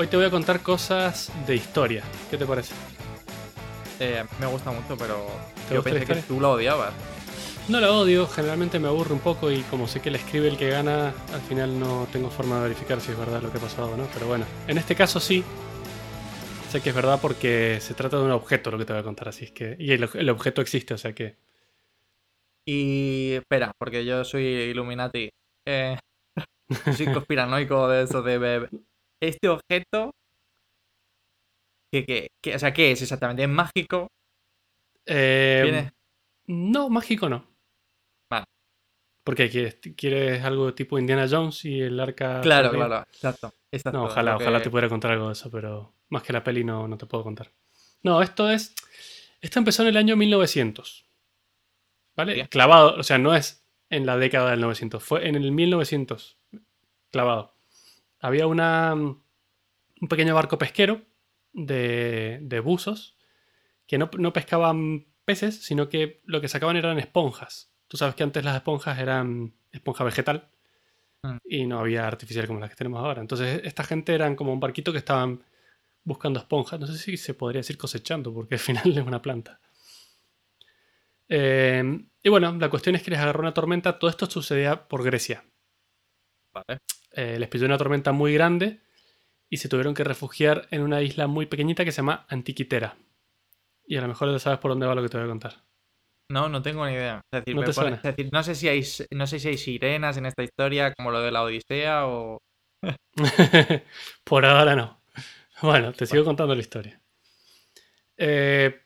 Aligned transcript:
Hoy 0.00 0.06
te 0.06 0.16
voy 0.16 0.26
a 0.26 0.30
contar 0.30 0.60
cosas 0.60 1.32
de 1.44 1.56
historia. 1.56 2.04
¿Qué 2.30 2.38
te 2.38 2.46
parece? 2.46 2.72
Eh, 3.98 4.22
me 4.38 4.46
gusta 4.46 4.70
mucho, 4.70 4.96
pero 4.96 5.26
¿Te 5.68 5.74
yo 5.74 5.80
la 5.80 5.82
pensé 5.82 6.06
que 6.06 6.22
tú 6.22 6.40
lo 6.40 6.52
odiabas. 6.52 6.94
No 7.66 7.80
la 7.80 7.90
odio, 7.90 8.28
generalmente 8.28 8.78
me 8.78 8.86
aburre 8.86 9.12
un 9.12 9.18
poco 9.18 9.50
y 9.50 9.62
como 9.62 9.88
sé 9.88 10.00
que 10.00 10.12
le 10.12 10.18
escribe 10.18 10.46
el 10.46 10.56
que 10.56 10.70
gana, 10.70 11.12
al 11.34 11.40
final 11.40 11.80
no 11.80 12.06
tengo 12.12 12.30
forma 12.30 12.58
de 12.58 12.68
verificar 12.68 13.00
si 13.00 13.10
es 13.10 13.18
verdad 13.18 13.42
lo 13.42 13.50
que 13.50 13.58
ha 13.58 13.60
pasado 13.60 13.90
o 13.90 13.96
no. 13.96 14.06
Pero 14.14 14.28
bueno, 14.28 14.46
en 14.68 14.78
este 14.78 14.94
caso 14.94 15.18
sí. 15.18 15.42
Sé 16.70 16.80
que 16.80 16.90
es 16.90 16.94
verdad 16.94 17.18
porque 17.20 17.78
se 17.80 17.94
trata 17.94 18.18
de 18.18 18.22
un 18.22 18.30
objeto 18.30 18.70
lo 18.70 18.78
que 18.78 18.84
te 18.84 18.92
voy 18.92 19.00
a 19.00 19.04
contar, 19.04 19.30
así 19.30 19.46
es 19.46 19.50
que... 19.50 19.74
Y 19.80 19.90
el, 19.90 20.08
el 20.14 20.30
objeto 20.30 20.62
existe, 20.62 20.94
o 20.94 20.98
sea 20.98 21.12
que... 21.12 21.38
Y 22.64 23.32
espera, 23.32 23.72
porque 23.76 24.04
yo 24.04 24.24
soy 24.24 24.44
Illuminati. 24.44 25.28
Eh, 25.66 25.98
soy 26.96 27.12
conspiranoico 27.12 27.88
de 27.88 28.04
eso 28.04 28.22
de... 28.22 28.68
Este 29.20 29.48
objeto... 29.48 30.10
Que, 31.92 32.04
que, 32.04 32.28
que- 32.42 32.54
o 32.54 32.58
sea, 32.58 32.72
¿qué 32.72 32.92
es 32.92 33.02
exactamente? 33.02 33.42
¿Es 33.42 33.48
mágico? 33.48 34.08
Eh. 35.06 35.90
No, 36.46 36.90
mágico 36.90 37.28
no. 37.28 37.46
Vale. 38.30 38.44
Porque 39.24 39.48
quieres, 39.48 39.78
quieres 39.96 40.44
algo 40.44 40.74
tipo 40.74 40.98
Indiana 40.98 41.26
Jones 41.30 41.64
y 41.64 41.80
el 41.80 41.98
arca... 41.98 42.40
Claro, 42.42 42.70
claro, 42.70 43.04
exacto. 43.10 43.54
exacto, 43.72 43.98
No, 43.98 44.04
ojalá, 44.04 44.36
que- 44.36 44.44
ojalá 44.44 44.62
te 44.62 44.70
pudiera 44.70 44.88
contar 44.88 45.12
algo 45.12 45.28
de 45.28 45.32
eso, 45.32 45.50
pero 45.50 45.94
más 46.10 46.22
que 46.22 46.32
la 46.32 46.44
peli 46.44 46.62
no, 46.64 46.86
no 46.86 46.98
te 46.98 47.06
puedo 47.06 47.24
contar. 47.24 47.50
No, 48.02 48.20
esto 48.22 48.50
es. 48.50 48.74
Esto 49.40 49.58
empezó 49.58 49.82
en 49.82 49.88
el 49.88 49.96
año 49.96 50.16
1900. 50.16 51.06
¿Vale? 52.16 52.34
Bien. 52.34 52.46
Clavado, 52.48 52.96
o 52.98 53.02
sea, 53.02 53.16
no 53.18 53.34
es 53.34 53.64
en 53.90 54.04
la 54.04 54.16
década 54.18 54.50
del 54.50 54.60
900, 54.60 55.02
fue 55.02 55.26
en 55.26 55.36
el 55.36 55.52
1900. 55.52 56.36
Clavado. 57.10 57.54
Había 58.20 58.46
una, 58.46 58.94
un 58.94 60.08
pequeño 60.08 60.34
barco 60.34 60.58
pesquero 60.58 61.02
de, 61.52 62.38
de 62.42 62.60
buzos 62.60 63.16
que 63.86 63.98
no, 63.98 64.10
no 64.18 64.32
pescaban 64.32 65.06
peces, 65.24 65.64
sino 65.64 65.88
que 65.88 66.20
lo 66.24 66.40
que 66.40 66.48
sacaban 66.48 66.76
eran 66.76 66.98
esponjas. 66.98 67.70
Tú 67.88 67.96
sabes 67.96 68.14
que 68.14 68.22
antes 68.22 68.44
las 68.44 68.56
esponjas 68.56 68.98
eran 68.98 69.54
esponja 69.72 70.04
vegetal 70.04 70.50
Mm. 71.22 71.36
y 71.44 71.66
no 71.66 71.80
había 71.80 72.06
artificial 72.06 72.46
como 72.46 72.60
las 72.60 72.70
que 72.70 72.76
tenemos 72.76 73.00
ahora. 73.04 73.20
Entonces, 73.20 73.60
esta 73.64 73.82
gente 73.84 74.14
eran 74.14 74.36
como 74.36 74.52
un 74.52 74.60
barquito 74.60 74.92
que 74.92 74.98
estaban 74.98 75.42
buscando 76.04 76.38
esponjas. 76.38 76.78
No 76.78 76.86
sé 76.86 76.96
si 76.96 77.16
se 77.16 77.34
podría 77.34 77.60
decir 77.60 77.76
cosechando, 77.76 78.32
porque 78.32 78.54
al 78.54 78.60
final 78.60 78.84
es 78.98 79.04
una 79.06 79.20
planta. 79.22 79.60
Eh, 81.28 82.04
y 82.22 82.28
bueno, 82.28 82.52
la 82.54 82.70
cuestión 82.70 82.94
es 82.94 83.02
que 83.02 83.10
les 83.10 83.20
agarró 83.20 83.40
una 83.40 83.54
tormenta. 83.54 83.98
Todo 83.98 84.10
esto 84.10 84.26
sucedía 84.26 84.88
por 84.88 85.02
Grecia. 85.04 85.44
Vale. 86.66 86.80
Eh, 87.12 87.38
les 87.38 87.48
pilló 87.48 87.66
una 87.66 87.78
tormenta 87.78 88.12
muy 88.12 88.32
grande 88.34 88.80
y 89.50 89.56
se 89.58 89.68
tuvieron 89.68 89.94
que 89.94 90.04
refugiar 90.04 90.66
en 90.70 90.82
una 90.82 91.00
isla 91.02 91.26
muy 91.26 91.46
pequeñita 91.46 91.84
que 91.84 91.92
se 91.92 91.98
llama 91.98 92.26
Antiquitera. 92.28 92.96
Y 93.86 93.96
a 93.96 94.02
lo 94.02 94.08
mejor 94.08 94.30
ya 94.30 94.38
sabes 94.38 94.58
por 94.58 94.70
dónde 94.70 94.86
va 94.86 94.94
lo 94.94 95.02
que 95.02 95.08
te 95.08 95.16
voy 95.16 95.26
a 95.26 95.30
contar. 95.30 95.64
No, 96.30 96.48
no 96.50 96.60
tengo 96.60 96.84
ni 96.86 96.92
idea. 96.92 97.22
Es 97.32 97.40
decir, 97.40 97.54
¿No 97.54 97.62
me 97.62 97.66
te 97.66 97.72
pone- 97.72 97.88
suena? 97.88 97.96
es 97.96 98.02
decir, 98.02 98.28
no 98.32 98.42
sé 98.42 98.54
si 98.54 98.68
hay 98.68 98.82
no 99.12 99.26
sé 99.26 99.38
si 99.40 99.48
hay 99.48 99.56
sirenas 99.56 100.16
en 100.18 100.26
esta 100.26 100.42
historia, 100.42 100.92
como 100.92 101.10
lo 101.10 101.20
de 101.22 101.30
la 101.32 101.42
Odisea, 101.42 102.06
o. 102.06 102.38
Por 104.24 104.44
ahora 104.44 104.76
no. 104.76 105.00
Bueno, 105.62 105.92
te 105.92 106.06
sigo 106.06 106.24
contando 106.24 106.54
la 106.54 106.60
historia. 106.60 107.00
Eh, 108.16 108.80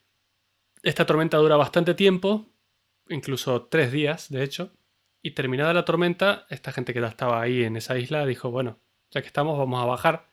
esta 0.83 1.05
tormenta 1.05 1.37
dura 1.39 1.57
bastante 1.57 1.95
tiempo, 1.95 2.47
incluso 3.09 3.65
tres 3.67 3.93
días, 3.93 4.31
de 4.31 4.43
hecho. 4.45 4.73
Y 5.23 5.33
terminada 5.33 5.73
la 5.73 5.85
tormenta, 5.85 6.47
esta 6.51 6.73
gente 6.73 6.93
que 6.93 7.01
ya 7.01 7.07
estaba 7.07 7.41
ahí 7.41 7.63
en 7.63 7.77
esa 7.77 7.97
isla 7.97 8.27
dijo, 8.27 8.51
bueno, 8.51 8.81
ya 9.11 9.21
que 9.21 9.29
estamos, 9.29 9.57
vamos 9.57 9.81
a 9.81 9.87
bajar 9.87 10.27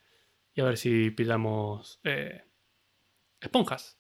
y 0.53 0.61
a 0.61 0.66
ver 0.66 0.77
si 0.77 1.11
pillamos 1.11 2.00
eh, 2.03 2.44
esponjas. 3.39 4.00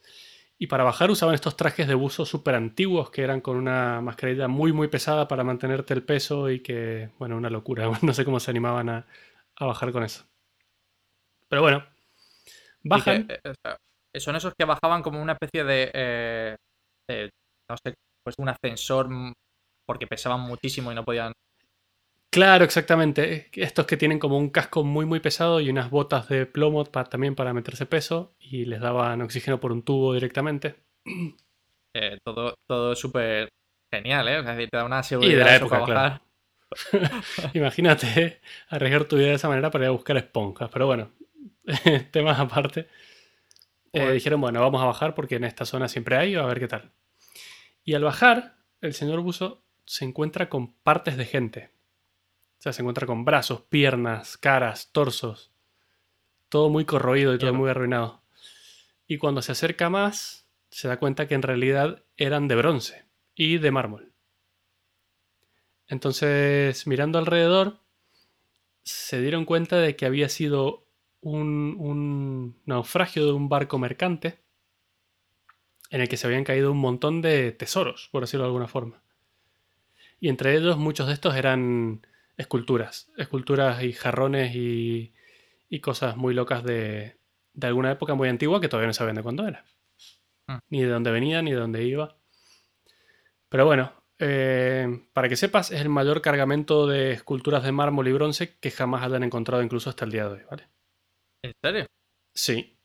Y 0.57 0.67
para 0.67 0.83
bajar 0.83 1.11
usaban 1.11 1.35
estos 1.35 1.55
trajes 1.55 1.87
de 1.87 1.93
buzo 1.93 2.25
súper 2.25 2.55
antiguos 2.55 3.11
que 3.11 3.21
eran 3.21 3.39
con 3.39 3.55
una 3.55 4.01
mascarilla 4.01 4.47
muy 4.49 4.73
muy 4.73 4.89
pesada 4.89 5.27
para 5.27 5.43
mantenerte 5.43 5.93
el 5.93 6.03
peso 6.03 6.49
y 6.49 6.61
que, 6.61 7.11
bueno, 7.19 7.37
una 7.37 7.49
locura. 7.49 7.89
No 8.01 8.13
sé 8.13 8.25
cómo 8.25 8.39
se 8.39 8.51
animaban 8.51 8.89
a, 8.89 9.07
a 9.55 9.65
bajar 9.65 9.91
con 9.91 10.03
eso. 10.03 10.25
Pero 11.47 11.61
bueno, 11.61 11.85
bajan. 12.83 13.27
que, 13.27 13.33
eh, 13.35 13.39
o 13.45 13.53
sea, 13.63 13.77
son 14.19 14.35
esos 14.35 14.53
que 14.57 14.65
bajaban 14.65 15.03
como 15.03 15.21
una 15.21 15.33
especie 15.33 15.63
de. 15.63 15.91
eh, 15.93 16.55
de, 17.07 17.29
no 17.69 17.77
sé, 17.77 17.93
pues 18.23 18.35
un 18.37 18.49
ascensor 18.49 19.07
porque 19.89 20.05
pesaban 20.05 20.41
muchísimo 20.41 20.91
y 20.91 20.95
no 20.95 21.03
podían. 21.03 21.33
Claro, 22.31 22.63
exactamente. 22.65 23.49
Estos 23.53 23.85
que 23.85 23.97
tienen 23.97 24.17
como 24.19 24.37
un 24.37 24.49
casco 24.49 24.83
muy 24.83 25.05
muy 25.05 25.19
pesado 25.19 25.59
y 25.61 25.69
unas 25.69 25.89
botas 25.91 26.27
de 26.29 26.45
plomo 26.45 26.83
pa- 26.85 27.03
también 27.05 27.35
para 27.35 27.53
meterse 27.53 27.85
peso 27.85 28.33
y 28.39 28.65
les 28.65 28.79
daban 28.81 29.21
oxígeno 29.21 29.59
por 29.59 29.71
un 29.71 29.83
tubo 29.83 30.13
directamente. 30.13 30.75
eh, 31.95 32.17
todo 32.23 32.55
todo 32.67 32.95
súper 32.95 33.49
genial, 33.93 34.27
¿eh? 34.27 34.39
O 34.39 34.43
sea, 34.43 34.55
te 34.57 34.69
da 34.71 34.85
una 34.85 35.03
Y 35.19 35.33
de 35.33 35.43
seguridad 35.43 35.43
la 35.43 35.55
época, 35.55 35.83
claro. 35.83 36.21
Imagínate 37.53 38.07
¿eh? 38.21 38.41
arriesgar 38.69 39.05
tu 39.05 39.17
vida 39.17 39.27
de 39.29 39.33
esa 39.35 39.49
manera 39.49 39.71
para 39.71 39.85
ir 39.85 39.89
a 39.89 39.91
buscar 39.91 40.17
esponjas. 40.17 40.69
Pero 40.71 40.85
bueno, 40.85 41.11
temas 42.11 42.39
aparte. 42.39 42.87
Eh, 43.93 44.11
dijeron, 44.11 44.41
bueno, 44.41 44.61
vamos 44.61 44.81
a 44.81 44.85
bajar 44.85 45.15
porque 45.15 45.35
en 45.35 45.43
esta 45.43 45.65
zona 45.65 45.87
siempre 45.87 46.17
hay, 46.17 46.35
a 46.35 46.43
ver 46.45 46.59
qué 46.59 46.67
tal. 46.67 46.91
Y 47.83 47.93
al 47.95 48.03
bajar, 48.03 48.57
el 48.81 48.93
señor 48.93 49.21
Buzo 49.21 49.63
se 49.89 50.05
encuentra 50.05 50.49
con 50.49 50.71
partes 50.71 51.17
de 51.17 51.25
gente. 51.25 51.71
O 52.59 52.61
sea, 52.61 52.73
se 52.73 52.83
encuentra 52.83 53.07
con 53.07 53.25
brazos, 53.25 53.61
piernas, 53.61 54.37
caras, 54.37 54.91
torsos. 54.91 55.51
Todo 56.47 56.69
muy 56.69 56.85
corroído 56.85 57.33
y 57.33 57.39
todo 57.39 57.55
muy 57.55 57.71
arruinado. 57.71 58.21
Y 59.07 59.17
cuando 59.17 59.41
se 59.41 59.53
acerca 59.53 59.89
más, 59.89 60.45
se 60.69 60.87
da 60.87 60.99
cuenta 60.99 61.27
que 61.27 61.33
en 61.33 61.41
realidad 61.41 62.03
eran 62.17 62.47
de 62.47 62.55
bronce 62.55 63.05
y 63.33 63.57
de 63.57 63.71
mármol. 63.71 64.13
Entonces, 65.87 66.85
mirando 66.85 67.17
alrededor, 67.17 67.79
se 68.83 69.19
dieron 69.19 69.43
cuenta 69.43 69.77
de 69.77 69.95
que 69.95 70.05
había 70.05 70.29
sido 70.29 70.85
un, 71.19 71.75
un 71.79 72.61
naufragio 72.65 73.25
de 73.25 73.31
un 73.31 73.49
barco 73.49 73.79
mercante 73.79 74.37
en 75.89 76.01
el 76.01 76.07
que 76.07 76.17
se 76.17 76.27
habían 76.27 76.43
caído 76.43 76.71
un 76.71 76.77
montón 76.77 77.23
de 77.23 77.51
tesoros, 77.53 78.07
por 78.11 78.21
decirlo 78.21 78.43
de 78.43 78.49
alguna 78.49 78.67
forma. 78.67 79.01
Y 80.19 80.29
entre 80.29 80.55
ellos 80.55 80.77
muchos 80.77 81.07
de 81.07 81.13
estos 81.13 81.35
eran 81.35 82.05
esculturas, 82.37 83.09
esculturas 83.17 83.83
y 83.83 83.93
jarrones 83.93 84.55
y, 84.55 85.13
y 85.69 85.79
cosas 85.79 86.17
muy 86.17 86.33
locas 86.33 86.63
de, 86.63 87.17
de 87.53 87.67
alguna 87.67 87.91
época 87.91 88.15
muy 88.15 88.29
antigua 88.29 88.59
que 88.61 88.69
todavía 88.69 88.87
no 88.87 88.93
sabían 88.93 89.15
de 89.15 89.23
cuándo 89.23 89.47
era. 89.47 89.63
Mm. 90.47 90.57
Ni 90.69 90.81
de 90.81 90.89
dónde 90.89 91.11
venía, 91.11 91.41
ni 91.41 91.51
de 91.51 91.57
dónde 91.57 91.83
iba. 91.83 92.17
Pero 93.49 93.65
bueno, 93.65 93.93
eh, 94.19 95.05
para 95.13 95.29
que 95.29 95.35
sepas, 95.35 95.71
es 95.71 95.81
el 95.81 95.89
mayor 95.89 96.21
cargamento 96.21 96.85
de 96.87 97.11
esculturas 97.13 97.63
de 97.63 97.71
mármol 97.71 98.07
y 98.07 98.11
bronce 98.13 98.57
que 98.59 98.71
jamás 98.71 99.03
hayan 99.03 99.23
encontrado 99.23 99.63
incluso 99.63 99.89
hasta 99.89 100.05
el 100.05 100.11
día 100.11 100.27
de 100.27 100.33
hoy, 100.35 100.41
¿vale? 100.49 100.67
¿En 101.43 101.53
serio? 101.63 101.85
Sí. 102.35 102.77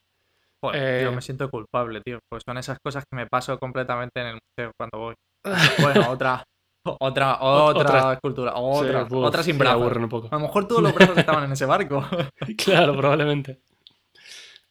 Joder, 0.62 1.00
tío, 1.00 1.10
Eh. 1.10 1.14
me 1.14 1.20
siento 1.22 1.50
culpable, 1.50 2.00
tío. 2.00 2.18
Pues 2.30 2.42
son 2.46 2.56
esas 2.58 2.78
cosas 2.80 3.04
que 3.10 3.16
me 3.16 3.26
paso 3.26 3.58
completamente 3.58 4.20
en 4.20 4.26
el 4.28 4.34
museo 4.34 4.72
cuando 4.78 4.98
voy. 4.98 5.14
Bueno, 5.80 6.10
otra. 6.10 6.42
Otra, 6.84 7.38
otra, 7.40 7.80
Otra. 7.80 8.12
escultura. 8.12 8.52
Otra. 8.54 9.08
Sí, 9.08 9.14
otra 9.14 9.42
sin 9.42 9.58
brazos. 9.58 9.96
un 9.96 10.08
poco. 10.08 10.28
A 10.30 10.36
lo 10.36 10.42
mejor 10.42 10.68
todos 10.68 10.82
los 10.82 10.94
brazos 10.94 11.16
estaban 11.18 11.44
en 11.44 11.52
ese 11.52 11.66
barco. 11.66 12.06
Claro, 12.58 12.96
probablemente. 12.96 13.60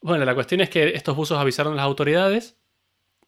Bueno, 0.01 0.25
la 0.25 0.35
cuestión 0.35 0.61
es 0.61 0.69
que 0.69 0.89
estos 0.89 1.15
buzos 1.15 1.39
avisaron 1.39 1.73
a 1.73 1.75
las 1.77 1.85
autoridades 1.85 2.57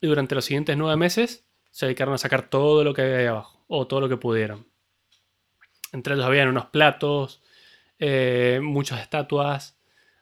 y 0.02 0.08
durante 0.08 0.36
los 0.36 0.46
siguientes 0.46 0.78
nueve 0.78 0.98
meses 0.98 1.46
se 1.72 1.86
dedicaron 1.88 2.14
a 2.14 2.18
sacar 2.18 2.50
todo 2.50 2.84
lo 2.84 2.94
que 2.94 3.02
había 3.02 3.18
ahí 3.18 3.26
abajo, 3.26 3.64
o 3.68 3.88
todo 3.88 4.02
lo 4.02 4.10
que 4.10 4.18
pudieron. 4.18 4.68
Entre 5.92 6.14
ellos 6.14 6.26
habían 6.26 6.50
unos 6.50 6.66
platos, 6.68 7.42
eh, 8.00 8.60
muchas 8.62 9.02
estatuas, 9.02 9.78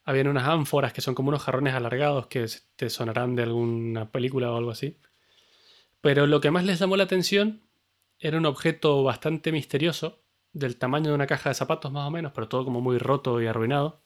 habían 0.05 0.27
unas 0.27 0.47
ánforas 0.47 0.93
que 0.93 1.01
son 1.01 1.15
como 1.15 1.29
unos 1.29 1.41
jarrones 1.43 1.73
alargados 1.73 2.27
que 2.27 2.45
te 2.75 2.89
sonarán 2.89 3.35
de 3.35 3.43
alguna 3.43 4.11
película 4.11 4.51
o 4.51 4.57
algo 4.57 4.71
así. 4.71 4.97
Pero 6.01 6.27
lo 6.27 6.39
que 6.41 6.51
más 6.51 6.65
les 6.65 6.79
llamó 6.79 6.97
la 6.97 7.03
atención 7.03 7.61
era 8.23 8.37
un 8.37 8.45
objeto 8.45 9.03
bastante 9.03 9.51
misterioso, 9.51 10.23
del 10.53 10.77
tamaño 10.77 11.09
de 11.09 11.15
una 11.15 11.27
caja 11.27 11.49
de 11.49 11.55
zapatos 11.55 11.91
más 11.91 12.07
o 12.07 12.11
menos, 12.11 12.31
pero 12.33 12.47
todo 12.47 12.63
como 12.63 12.79
muy 12.79 12.97
roto 12.97 13.41
y 13.41 13.47
arruinado 13.47 14.01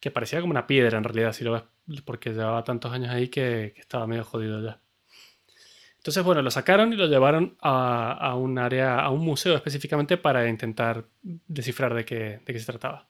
que 0.00 0.10
parecía 0.10 0.40
como 0.40 0.50
una 0.50 0.66
piedra 0.66 0.98
en 0.98 1.04
realidad, 1.04 1.32
si 1.32 1.42
lo 1.42 1.52
ves, 1.52 2.02
porque 2.04 2.30
llevaba 2.30 2.62
tantos 2.64 2.92
años 2.92 3.10
ahí 3.10 3.28
que, 3.28 3.74
estaba 3.76 4.06
medio 4.06 4.24
jodido 4.24 4.62
ya. 4.62 4.80
Entonces, 5.96 6.22
bueno, 6.22 6.42
lo 6.42 6.50
sacaron 6.50 6.92
y 6.92 6.96
lo 6.96 7.06
llevaron 7.06 7.56
a, 7.60 8.12
a 8.12 8.34
un 8.36 8.58
área, 8.58 9.00
a 9.00 9.10
un 9.10 9.24
museo 9.24 9.56
específicamente 9.56 10.16
para 10.18 10.48
intentar 10.48 11.06
descifrar 11.22 11.94
de 11.94 12.04
qué, 12.04 12.40
de 12.44 12.52
qué 12.52 12.58
se 12.58 12.66
trataba. 12.66 13.08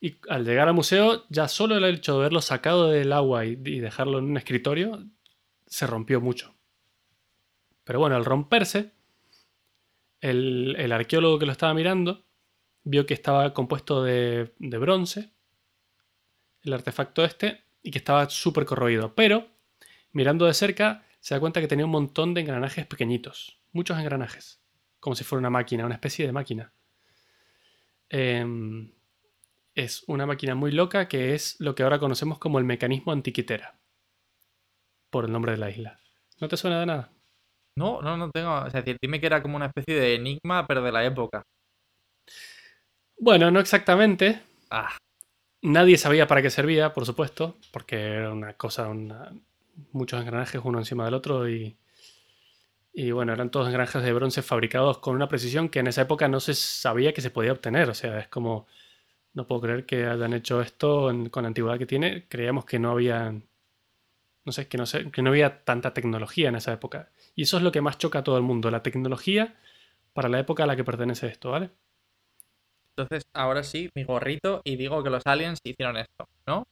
Y 0.00 0.16
al 0.28 0.44
llegar 0.44 0.68
al 0.68 0.74
museo, 0.74 1.24
ya 1.28 1.48
solo 1.48 1.76
el 1.76 1.84
hecho 1.84 2.12
de 2.12 2.18
haberlo 2.20 2.40
sacado 2.40 2.88
del 2.88 3.12
agua 3.12 3.44
y 3.44 3.56
dejarlo 3.56 4.18
en 4.18 4.26
un 4.26 4.36
escritorio, 4.36 5.04
se 5.66 5.86
rompió 5.86 6.20
mucho. 6.20 6.55
Pero 7.86 8.00
bueno, 8.00 8.16
al 8.16 8.24
romperse, 8.24 8.90
el, 10.20 10.90
arqueólogo 10.92 11.38
que 11.38 11.46
lo 11.46 11.52
estaba 11.52 11.72
mirando 11.72 12.26
vio 12.82 13.06
que 13.06 13.14
estaba 13.14 13.54
compuesto 13.54 14.02
de, 14.02 14.52
de 14.58 14.78
bronce, 14.78 15.30
el 16.62 16.72
artefacto 16.72 17.24
este 17.24 17.62
y 17.84 17.92
que 17.92 17.98
estaba 17.98 18.28
súper 18.28 18.64
corroído. 18.64 19.14
Pero, 19.14 19.46
mirando 20.10 20.46
de 20.46 20.54
cerca, 20.54 21.04
se 21.20 21.34
da 21.34 21.40
cuenta 21.40 21.60
que 21.60 21.68
tenía 21.68 21.84
un 21.84 21.92
montón 21.92 22.34
de 22.34 22.40
engranajes 22.40 22.86
pequeñitos. 22.86 23.60
Muchos 23.70 23.96
engranajes. 24.00 24.60
Como 24.98 25.14
si 25.14 25.22
fuera 25.22 25.38
una 25.38 25.50
máquina, 25.50 25.86
una 25.86 25.94
especie 25.94 26.26
de 26.26 26.32
máquina. 26.32 26.72
Em, 28.08 28.90
es 29.76 30.02
una 30.08 30.26
máquina 30.26 30.56
muy 30.56 30.72
loca 30.72 31.06
que 31.06 31.34
es 31.34 31.54
lo 31.60 31.76
que 31.76 31.84
ahora 31.84 32.00
conocemos 32.00 32.40
como 32.40 32.58
el 32.58 32.64
mecanismo 32.64 33.12
antiquitera. 33.12 33.78
Por 35.08 35.26
el 35.26 35.30
nombre 35.30 35.52
de 35.52 35.58
la 35.58 35.70
isla. 35.70 36.00
¿No 36.40 36.48
te 36.48 36.56
suena 36.56 36.80
de 36.80 36.86
nada? 36.86 37.15
No, 37.76 38.00
no, 38.02 38.16
no 38.16 38.30
tengo. 38.30 38.54
O 38.54 38.70
sea, 38.70 38.82
dime 38.82 39.20
que 39.20 39.26
era 39.26 39.42
como 39.42 39.56
una 39.56 39.66
especie 39.66 39.94
de 39.94 40.14
enigma, 40.14 40.66
pero 40.66 40.82
de 40.82 40.92
la 40.92 41.04
época. 41.04 41.42
Bueno, 43.18 43.50
no 43.50 43.60
exactamente. 43.60 44.42
Ah. 44.70 44.96
Nadie 45.62 45.98
sabía 45.98 46.26
para 46.26 46.42
qué 46.42 46.50
servía, 46.50 46.92
por 46.94 47.06
supuesto, 47.06 47.56
porque 47.72 47.96
era 47.96 48.32
una 48.32 48.52
cosa, 48.54 48.88
muchos 49.92 50.20
engranajes 50.20 50.60
uno 50.64 50.78
encima 50.78 51.04
del 51.06 51.14
otro 51.14 51.48
y, 51.48 51.76
y 52.92 53.10
bueno, 53.10 53.32
eran 53.32 53.50
todos 53.50 53.66
engranajes 53.66 54.02
de 54.02 54.12
bronce 54.12 54.42
fabricados 54.42 54.98
con 54.98 55.14
una 55.14 55.28
precisión 55.28 55.68
que 55.68 55.80
en 55.80 55.88
esa 55.88 56.02
época 56.02 56.28
no 56.28 56.40
se 56.40 56.54
sabía 56.54 57.12
que 57.12 57.20
se 57.20 57.30
podía 57.30 57.52
obtener. 57.52 57.90
O 57.90 57.94
sea, 57.94 58.18
es 58.18 58.28
como, 58.28 58.66
no 59.34 59.46
puedo 59.46 59.62
creer 59.62 59.86
que 59.86 60.06
hayan 60.06 60.32
hecho 60.34 60.62
esto 60.62 61.12
con 61.30 61.42
la 61.42 61.48
antigüedad 61.48 61.78
que 61.78 61.86
tiene. 61.86 62.26
Creíamos 62.28 62.64
que 62.64 62.78
no 62.78 62.92
había, 62.92 63.34
no 64.44 64.52
sé, 64.52 64.68
que 64.68 64.78
no, 64.78 64.86
sé, 64.86 65.10
que 65.10 65.22
no 65.22 65.30
había 65.30 65.64
tanta 65.64 65.92
tecnología 65.92 66.48
en 66.48 66.56
esa 66.56 66.72
época. 66.72 67.10
Y 67.36 67.42
eso 67.42 67.58
es 67.58 67.62
lo 67.62 67.70
que 67.70 67.82
más 67.82 67.98
choca 67.98 68.20
a 68.20 68.24
todo 68.24 68.38
el 68.38 68.42
mundo, 68.42 68.70
la 68.70 68.82
tecnología 68.82 69.54
para 70.14 70.30
la 70.30 70.40
época 70.40 70.64
a 70.64 70.66
la 70.66 70.74
que 70.74 70.82
pertenece 70.82 71.26
esto, 71.26 71.50
¿vale? 71.50 71.70
Entonces, 72.96 73.28
ahora 73.34 73.62
sí, 73.62 73.90
mi 73.94 74.04
gorrito 74.04 74.62
y 74.64 74.76
digo 74.76 75.02
que 75.04 75.10
los 75.10 75.22
aliens 75.26 75.60
hicieron 75.62 75.98
esto, 75.98 76.26
¿no? 76.46 76.66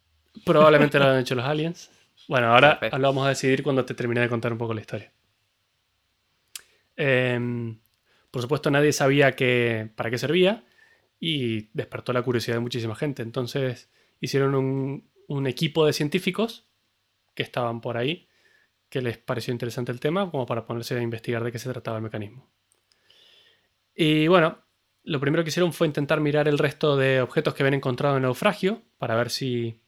Probablemente 0.47 0.99
lo 0.99 1.05
han 1.05 1.21
hecho 1.21 1.35
los 1.35 1.45
aliens. 1.45 1.91
Bueno, 2.29 2.47
ahora 2.47 2.81
lo 2.81 3.09
vamos 3.09 3.27
a 3.27 3.29
decidir 3.29 3.63
cuando 3.63 3.85
te 3.85 3.93
termine 3.93 4.23
de 4.23 4.29
contar 4.31 4.53
un 4.53 4.59
poco 4.59 4.73
la 4.73 4.81
historia. 4.81 5.13
Em, 6.97 7.79
por 8.31 8.41
supuesto, 8.41 8.71
nadie 8.71 8.93
sabía 8.93 9.37
para 9.95 10.11
qué 10.11 10.19
servía 10.19 10.65
y 11.21 11.69
despertó 11.75 12.15
la 12.15 12.23
curiosidad 12.23 12.57
de 12.57 12.61
muchísima 12.61 12.97
gente. 12.97 13.23
Entonces, 13.23 13.91
hicieron 14.19 14.55
un, 14.55 15.11
un 15.29 15.47
equipo 15.47 15.85
de 15.85 15.93
científicos 15.93 16.67
que 17.35 17.43
estaban 17.43 17.83
por 17.83 17.99
ahí 17.99 18.29
que 18.95 19.03
les 19.03 19.19
pareció 19.19 19.51
interesante 19.51 19.91
el 19.91 19.99
tema 19.99 20.31
como 20.31 20.47
para 20.47 20.65
ponerse 20.65 20.97
a 20.97 21.03
investigar 21.03 21.43
de 21.43 21.51
qué 21.51 21.59
se 21.59 21.69
trataba 21.69 21.97
el 21.97 22.05
mecanismo. 22.05 22.49
Y 23.93 24.29
bueno, 24.29 24.61
lo 25.03 25.19
primero 25.19 25.43
que 25.43 25.49
hicieron 25.49 25.73
fue 25.73 25.89
intentar 25.89 26.21
mirar 26.21 26.47
el 26.47 26.59
resto 26.59 26.97
de 26.97 27.21
objetos 27.21 27.55
que 27.55 27.65
habían 27.65 27.75
encontrado 27.75 28.15
en 28.15 28.23
el 28.23 28.29
naufragio 28.29 28.83
para 28.99 29.17
ver 29.17 29.31
si, 29.31 29.81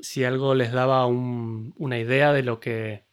si 0.00 0.22
algo 0.22 0.54
les 0.54 0.70
daba 0.70 1.06
una 1.06 1.98
idea 1.98 2.34
de 2.34 2.42
lo 2.42 2.60
que 2.60 3.06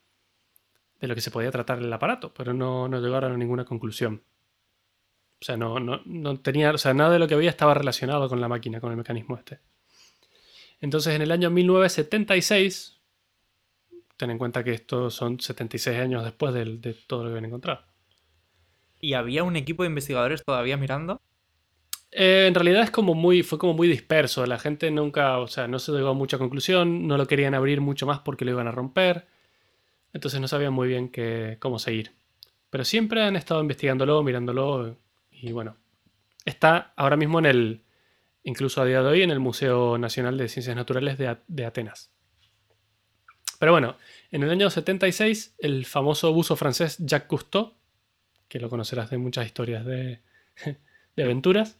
de 0.99 1.07
lo 1.07 1.15
que 1.15 1.21
se 1.21 1.31
podía 1.31 1.51
tratar 1.51 1.79
el 1.79 1.93
aparato, 1.93 2.33
pero 2.33 2.53
no, 2.53 2.89
no 2.89 2.99
llegaron 2.99 3.31
a 3.31 3.37
ninguna 3.37 3.63
conclusión. 3.63 4.23
O 5.39 5.45
sea, 5.45 5.55
no, 5.55 5.79
no, 5.79 6.01
no, 6.03 6.37
tenía, 6.41 6.71
o 6.71 6.77
sea, 6.77 6.93
nada 6.93 7.11
de 7.11 7.19
lo 7.19 7.29
que 7.29 7.35
había 7.35 7.49
estaba 7.49 7.73
relacionado 7.73 8.27
con 8.27 8.41
la 8.41 8.49
máquina, 8.49 8.81
con 8.81 8.91
el 8.91 8.97
mecanismo 8.97 9.37
este. 9.37 9.61
Entonces, 10.81 11.15
en 11.15 11.21
el 11.21 11.31
año 11.31 11.49
1976, 11.49 12.92
ten 14.17 14.31
en 14.31 14.37
cuenta 14.37 14.63
que 14.63 14.71
estos 14.71 15.13
son 15.13 15.39
76 15.39 15.99
años 15.99 16.23
después 16.23 16.53
de, 16.53 16.77
de 16.77 16.93
todo 16.93 17.23
lo 17.23 17.29
que 17.29 17.31
habían 17.33 17.45
encontrado. 17.45 17.81
¿Y 18.99 19.13
había 19.13 19.43
un 19.43 19.55
equipo 19.55 19.83
de 19.83 19.89
investigadores 19.89 20.43
todavía 20.43 20.77
mirando? 20.77 21.21
Eh, 22.15 22.45
en 22.47 22.53
realidad 22.53 22.83
es 22.83 22.91
como 22.91 23.15
muy, 23.15 23.43
fue 23.43 23.57
como 23.57 23.73
muy 23.73 23.87
disperso. 23.87 24.45
La 24.45 24.59
gente 24.59 24.89
nunca, 24.91 25.39
o 25.39 25.47
sea, 25.47 25.67
no 25.67 25.79
se 25.79 25.91
llegó 25.91 26.09
a 26.09 26.13
mucha 26.13 26.37
conclusión, 26.37 27.07
no 27.07 27.17
lo 27.17 27.27
querían 27.27 27.55
abrir 27.55 27.81
mucho 27.81 28.05
más 28.05 28.19
porque 28.19 28.45
lo 28.45 28.51
iban 28.51 28.67
a 28.67 28.71
romper. 28.71 29.27
Entonces 30.13 30.39
no 30.39 30.47
sabían 30.47 30.73
muy 30.73 30.87
bien 30.87 31.11
cómo 31.59 31.79
seguir. 31.79 32.11
Pero 32.69 32.85
siempre 32.85 33.23
han 33.23 33.35
estado 33.35 33.61
investigándolo, 33.61 34.21
mirándolo. 34.23 34.97
Y 35.31 35.51
bueno, 35.51 35.77
está 36.45 36.93
ahora 36.95 37.17
mismo 37.17 37.39
en 37.39 37.45
el, 37.47 37.83
incluso 38.43 38.81
a 38.81 38.85
día 38.85 39.01
de 39.01 39.09
hoy, 39.09 39.21
en 39.23 39.31
el 39.31 39.39
Museo 39.39 39.97
Nacional 39.97 40.37
de 40.37 40.49
Ciencias 40.49 40.75
Naturales 40.75 41.17
de, 41.17 41.35
de 41.47 41.65
Atenas. 41.65 42.12
Pero 43.63 43.71
bueno, 43.71 43.95
en 44.29 44.43
el 44.43 44.49
año 44.49 44.69
76, 44.69 45.55
el 45.59 45.85
famoso 45.85 46.33
buzo 46.33 46.57
francés 46.57 46.97
Jacques 46.99 47.29
Cousteau, 47.29 47.71
que 48.49 48.59
lo 48.59 48.69
conocerás 48.69 49.09
de 49.09 49.17
muchas 49.17 49.45
historias 49.45 49.85
de, 49.85 50.19
aventuras, 51.17 51.79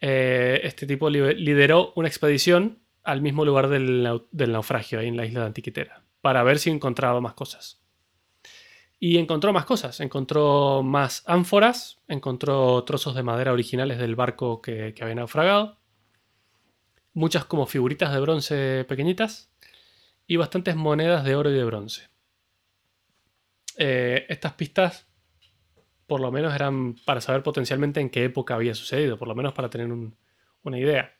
eh, 0.00 0.58
este 0.64 0.88
tipo 0.88 1.08
lideró 1.08 1.92
una 1.94 2.08
expedición 2.08 2.80
al 3.04 3.22
mismo 3.22 3.44
lugar 3.44 3.68
del, 3.68 4.02
naufragio, 4.32 4.98
ahí 4.98 5.06
en 5.06 5.16
la 5.16 5.24
isla 5.24 5.42
de 5.42 5.46
Antiquitera, 5.46 6.02
para 6.20 6.42
ver 6.42 6.58
si 6.58 6.68
encontraba 6.68 7.20
más 7.20 7.34
cosas. 7.34 7.80
Y 8.98 9.18
encontró 9.18 9.52
más 9.52 9.66
cosas, 9.66 10.00
encontró 10.00 10.82
más 10.82 11.22
ánforas, 11.28 12.00
encontró 12.08 12.82
trozos 12.82 13.14
de 13.14 13.22
madera 13.22 13.52
originales 13.52 13.98
del 13.98 14.16
barco 14.16 14.60
que, 14.60 14.94
que 14.94 15.04
había 15.04 15.14
naufragado, 15.14 15.78
muchas 17.12 17.44
como 17.44 17.66
figuritas 17.66 18.12
de 18.12 18.18
bronce 18.18 18.84
pequeñitas, 18.88 19.47
y 20.28 20.36
bastantes 20.36 20.76
monedas 20.76 21.24
de 21.24 21.34
oro 21.34 21.50
y 21.50 21.54
de 21.54 21.64
bronce. 21.64 22.08
Eh, 23.78 24.26
estas 24.28 24.52
pistas, 24.52 25.08
por 26.06 26.20
lo 26.20 26.30
menos, 26.30 26.54
eran 26.54 26.94
para 27.06 27.20
saber 27.20 27.42
potencialmente 27.42 28.00
en 28.00 28.10
qué 28.10 28.24
época 28.24 28.54
había 28.54 28.74
sucedido, 28.74 29.18
por 29.18 29.26
lo 29.26 29.34
menos 29.34 29.54
para 29.54 29.70
tener 29.70 29.90
una 30.62 30.78
idea. 30.78 31.14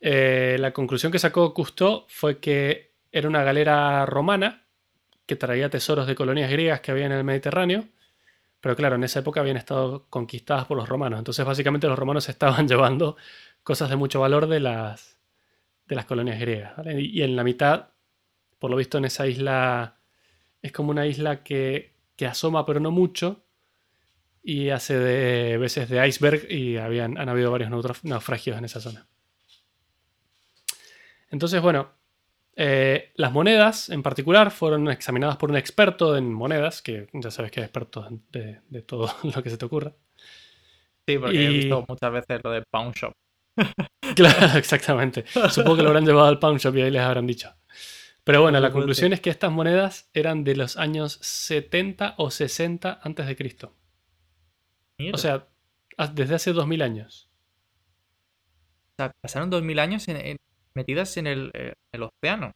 Eh, 0.00 0.56
la 0.60 0.72
conclusión 0.72 1.10
que 1.10 1.18
sacó 1.18 1.52
Cousteau 1.52 2.04
fue 2.08 2.38
que 2.38 2.94
era 3.10 3.28
una 3.28 3.42
galera 3.42 4.06
romana 4.06 4.64
que 5.26 5.34
traía 5.34 5.68
tesoros 5.68 6.06
de 6.06 6.14
colonias 6.14 6.50
griegas 6.50 6.80
que 6.80 6.92
había 6.92 7.06
en 7.06 7.12
el 7.12 7.24
Mediterráneo, 7.24 7.84
pero 8.60 8.76
claro, 8.76 8.94
en 8.94 9.04
esa 9.04 9.20
época 9.20 9.40
habían 9.40 9.56
estado 9.56 10.06
conquistadas 10.08 10.66
por 10.66 10.76
los 10.76 10.88
romanos, 10.88 11.18
entonces 11.18 11.44
básicamente 11.44 11.88
los 11.88 11.98
romanos 11.98 12.28
estaban 12.30 12.68
llevando 12.68 13.16
cosas 13.64 13.90
de 13.90 13.96
mucho 13.96 14.20
valor 14.20 14.46
de 14.46 14.60
las, 14.60 15.17
de 15.88 15.96
las 15.96 16.04
colonias 16.04 16.38
griegas. 16.38 16.74
Y 16.86 17.22
en 17.22 17.34
la 17.34 17.42
mitad, 17.42 17.88
por 18.58 18.70
lo 18.70 18.76
visto 18.76 18.98
en 18.98 19.06
esa 19.06 19.26
isla, 19.26 19.96
es 20.62 20.72
como 20.72 20.90
una 20.90 21.06
isla 21.06 21.42
que, 21.42 21.94
asoma 22.28 22.66
pero 22.66 22.80
no 22.80 22.90
mucho 22.90 23.44
y 24.42 24.70
hace 24.70 24.98
de 24.98 25.56
veces 25.58 25.88
de 25.88 26.06
iceberg 26.06 26.50
y 26.50 26.76
habían, 26.76 27.16
han 27.18 27.28
habido 27.28 27.50
varios 27.50 27.70
naufragios 28.04 28.58
en 28.58 28.64
esa 28.64 28.80
zona. 28.80 29.06
Entonces, 31.30 31.60
bueno, 31.60 31.90
eh, 32.56 33.12
las 33.14 33.32
monedas 33.32 33.88
en 33.88 34.02
particular 34.02 34.50
fueron 34.50 34.88
examinadas 34.88 35.36
por 35.36 35.50
un 35.50 35.56
experto 35.56 36.16
en 36.16 36.32
monedas, 36.32 36.82
que 36.82 37.08
ya 37.12 37.30
sabes 37.30 37.52
que 37.52 37.60
es 37.60 37.66
experto 37.66 38.08
de, 38.30 38.82
todo 38.82 39.08
lo 39.34 39.42
que 39.42 39.50
se 39.50 39.58
te 39.58 39.64
ocurra. 39.64 39.92
Sí, 41.06 41.18
porque 41.18 41.46
he 41.46 41.48
visto 41.48 41.84
muchas 41.88 42.12
veces 42.12 42.40
lo 42.42 42.50
de 42.50 42.62
Pound 42.70 42.94
Shop. 42.94 43.12
Claro, 44.14 44.58
exactamente. 44.58 45.24
Supongo 45.50 45.76
que 45.76 45.82
lo 45.82 45.88
habrán 45.88 46.06
llevado 46.06 46.28
al 46.28 46.38
pawn 46.38 46.56
shop 46.56 46.76
y 46.76 46.82
ahí 46.82 46.90
les 46.90 47.02
habrán 47.02 47.26
dicho. 47.26 47.54
Pero 48.24 48.42
bueno, 48.42 48.58
la 48.60 48.72
conclusión 48.72 49.12
es 49.12 49.20
que 49.20 49.30
estas 49.30 49.52
monedas 49.52 50.10
eran 50.12 50.44
de 50.44 50.56
los 50.56 50.76
años 50.76 51.18
70 51.22 52.14
o 52.18 52.30
60 52.30 53.00
antes 53.02 53.26
de 53.26 53.36
Cristo. 53.36 53.74
O 55.12 55.18
sea, 55.18 55.46
desde 56.12 56.34
hace 56.34 56.52
2000 56.52 56.82
años. 56.82 57.30
O 58.92 58.94
sea, 58.96 59.12
pasaron 59.20 59.50
2000 59.50 59.78
años 59.78 60.06
metidas 60.74 61.16
en 61.16 61.26
eh, 61.26 61.74
el, 61.92 62.02
océano. 62.02 62.52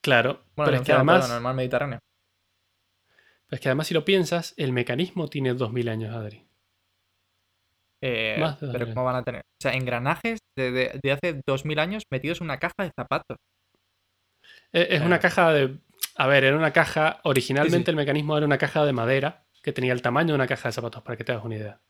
Claro, 0.00 0.44
pero 0.56 0.76
es 0.76 0.82
que 0.82 0.92
además... 0.92 1.30
en 1.30 1.36
el 1.36 1.40
mar 1.40 1.54
Mediterráneo. 1.54 2.00
Pero 3.46 3.56
es 3.56 3.60
que 3.60 3.68
además 3.68 3.86
si 3.86 3.94
lo 3.94 4.04
piensas, 4.04 4.54
el 4.56 4.72
mecanismo 4.72 5.28
tiene 5.28 5.54
2000 5.54 5.88
años, 5.88 6.14
Adri. 6.14 6.44
Eh, 8.06 8.36
pero 8.60 8.86
¿cómo 8.88 9.04
van 9.04 9.16
a 9.16 9.22
tener? 9.22 9.40
O 9.40 9.62
sea, 9.62 9.72
engranajes 9.72 10.38
de, 10.58 11.00
hace 11.10 11.40
2000 11.46 11.78
años 11.78 12.02
metidos 12.12 12.40
en 12.40 12.44
una 12.44 12.58
caja 12.58 12.74
de 12.80 12.90
zapatos. 12.94 13.38
Eh, 14.74 14.88
es, 14.90 15.00
una 15.00 15.18
caja 15.18 15.54
de... 15.54 15.78
A 16.16 16.26
ver, 16.26 16.44
era 16.44 16.56
una 16.56 16.70
caja... 16.70 17.20
Originalmente 17.24 17.90
el 17.90 17.96
mecanismo 17.96 18.36
era 18.36 18.44
una 18.44 18.58
caja 18.58 18.84
de 18.84 18.92
madera 18.92 19.46
que 19.62 19.72
tenía 19.72 19.94
el 19.94 20.02
tamaño 20.02 20.28
de 20.28 20.34
una 20.34 20.46
caja 20.46 20.68
de 20.68 20.74
zapatos, 20.74 21.02
para 21.02 21.16
que 21.16 21.24
te 21.24 21.32
hagas 21.32 21.46
una 21.46 21.56
idea. 21.56 21.80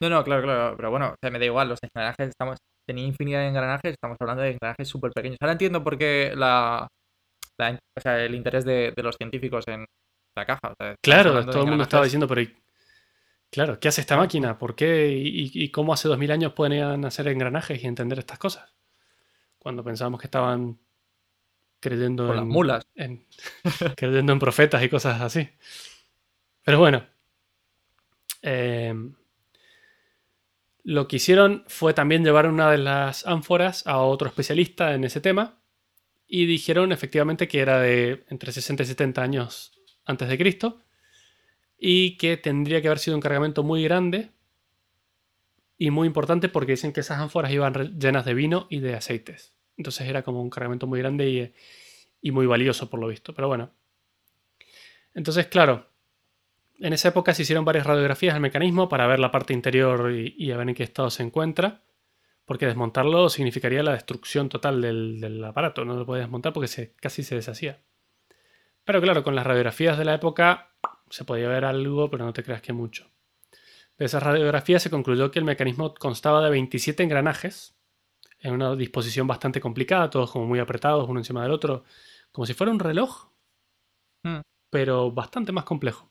No, 0.00 0.08
no, 0.08 0.24
claro, 0.24 0.42
claro. 0.42 0.74
Pero 0.74 0.90
bueno, 0.90 1.08
o 1.08 1.16
sea, 1.20 1.30
me 1.30 1.38
da 1.38 1.44
igual. 1.44 1.68
Los 1.68 1.80
engranajes, 1.82 2.28
estamos... 2.28 2.56
Tenía 2.86 3.04
infinidad 3.04 3.40
de 3.40 3.48
engranajes, 3.48 3.92
estamos 3.92 4.16
hablando 4.20 4.44
de 4.44 4.52
engranajes 4.52 4.88
súper 4.88 5.12
pequeños. 5.12 5.36
Ahora 5.42 5.52
entiendo 5.52 5.84
por 5.84 5.98
qué 5.98 6.32
la... 6.34 6.88
o 7.60 8.00
sea, 8.00 8.24
el 8.24 8.34
interés 8.34 8.64
de, 8.64 8.94
los 8.96 9.16
científicos 9.16 9.64
en 9.68 9.84
la 10.34 10.46
caja. 10.46 10.72
claro, 11.04 11.44
todo 11.44 11.64
el 11.64 11.68
mundo 11.68 11.82
estaba 11.82 12.04
diciendo, 12.04 12.26
pero 12.26 12.40
Claro, 13.50 13.80
¿qué 13.80 13.88
hace 13.88 14.02
esta 14.02 14.16
máquina? 14.16 14.58
¿Por 14.58 14.74
qué? 14.74 15.10
¿Y, 15.10 15.70
cómo 15.70 15.92
hace 15.92 16.08
dos 16.08 16.18
mil 16.18 16.30
años 16.30 16.52
pueden 16.52 17.04
hacer 17.04 17.28
engranajes 17.28 17.82
y 17.82 17.86
entender 17.86 18.18
estas 18.18 18.38
cosas? 18.38 18.74
Cuando 19.58 19.82
pensábamos 19.82 20.20
que 20.20 20.26
estaban 20.26 20.78
creyendo 21.80 22.30
en 22.30 22.36
las 22.36 22.44
mulas. 22.44 22.86
creyendo 23.96 24.32
en 24.32 24.38
profetas 24.38 24.82
y 24.82 24.88
cosas 24.88 25.20
así. 25.20 25.48
Pero 26.62 26.78
bueno. 26.78 27.06
Eh, 28.42 28.94
Lo 30.84 31.08
que 31.08 31.16
hicieron 31.16 31.64
fue 31.68 31.94
también 31.94 32.24
llevar 32.24 32.46
una 32.46 32.70
de 32.70 32.78
las 32.78 33.26
ánforas 33.26 33.86
a 33.86 33.98
otro 33.98 34.28
especialista 34.28 34.94
en 34.94 35.04
ese 35.04 35.20
tema 35.20 35.58
y 36.26 36.44
dijeron 36.44 36.92
efectivamente 36.92 37.48
que 37.48 37.60
era 37.60 37.80
de 37.80 38.26
entre 38.28 38.52
60 38.52 38.82
y 38.82 38.86
70 38.86 39.22
años 39.22 39.80
antes 40.04 40.28
de 40.28 40.36
Cristo 40.36 40.82
y 41.78 42.16
que 42.16 42.36
tendría 42.36 42.82
que 42.82 42.88
haber 42.88 42.98
sido 42.98 43.16
un 43.16 43.22
cargamento 43.22 43.62
muy 43.62 43.84
grande 43.84 44.30
y 45.78 45.90
muy 45.90 46.06
importante 46.06 46.48
porque 46.48 46.72
dicen 46.72 46.92
que 46.92 47.00
esas 47.00 47.18
ánforas 47.18 47.52
iban 47.52 47.98
llenas 47.98 48.24
de 48.24 48.34
vino 48.34 48.66
y 48.68 48.80
de 48.80 48.96
aceites. 48.96 49.54
Entonces 49.76 50.08
era 50.08 50.22
como 50.22 50.42
un 50.42 50.50
cargamento 50.50 50.88
muy 50.88 50.98
grande 50.98 51.28
y, 51.30 51.54
y 52.20 52.32
muy 52.32 52.46
valioso 52.46 52.90
por 52.90 52.98
lo 53.00 53.06
visto. 53.06 53.32
Pero 53.32 53.48
bueno. 53.48 53.70
Entonces, 55.14 55.46
claro, 55.46 55.88
en 56.80 56.92
esa 56.92 57.08
época 57.08 57.34
se 57.34 57.42
hicieron 57.42 57.64
varias 57.64 57.86
radiografías 57.86 58.34
del 58.34 58.42
mecanismo 58.42 58.88
para 58.88 59.06
ver 59.06 59.18
la 59.18 59.30
parte 59.30 59.52
interior 59.52 60.12
y, 60.12 60.50
a 60.52 60.56
ver 60.56 60.68
en 60.68 60.74
qué 60.74 60.84
estado 60.84 61.10
se 61.10 61.22
encuentra, 61.22 61.82
porque 62.44 62.66
desmontarlo 62.66 63.28
significaría 63.28 63.82
la 63.82 63.92
destrucción 63.92 64.48
total 64.48 64.80
del, 64.80 65.44
aparato, 65.44 65.84
no 65.84 65.94
lo 65.94 66.06
podía 66.06 66.22
desmontar 66.22 66.52
porque 66.52 66.68
se, 66.68 66.94
casi 66.94 67.22
se 67.22 67.34
deshacía. 67.34 67.80
Pero 68.84 69.00
claro, 69.00 69.22
con 69.22 69.34
las 69.34 69.46
radiografías 69.46 69.98
de 69.98 70.04
la 70.04 70.14
época 70.14 70.70
se 71.10 71.24
podía 71.24 71.48
ver 71.48 71.64
algo, 71.64 72.10
pero 72.10 72.24
no 72.24 72.32
te 72.32 72.42
creas 72.42 72.62
que 72.62 72.72
mucho. 72.72 73.10
De 73.96 74.04
esas 74.04 74.22
radiografías 74.22 74.82
se 74.82 74.90
concluyó 74.90 75.30
que 75.30 75.38
el 75.38 75.44
mecanismo 75.44 75.92
constaba 75.94 76.42
de 76.42 76.50
27 76.50 77.02
engranajes, 77.02 77.76
en 78.40 78.54
una 78.54 78.76
disposición 78.76 79.26
bastante 79.26 79.60
complicada, 79.60 80.10
todos 80.10 80.30
como 80.30 80.46
muy 80.46 80.60
apretados 80.60 81.08
uno 81.08 81.20
encima 81.20 81.42
del 81.42 81.50
otro, 81.50 81.84
como 82.30 82.46
si 82.46 82.54
fuera 82.54 82.72
un 82.72 82.78
reloj, 82.78 83.30
hmm. 84.22 84.40
pero 84.70 85.10
bastante 85.10 85.50
más 85.50 85.64
complejo. 85.64 86.10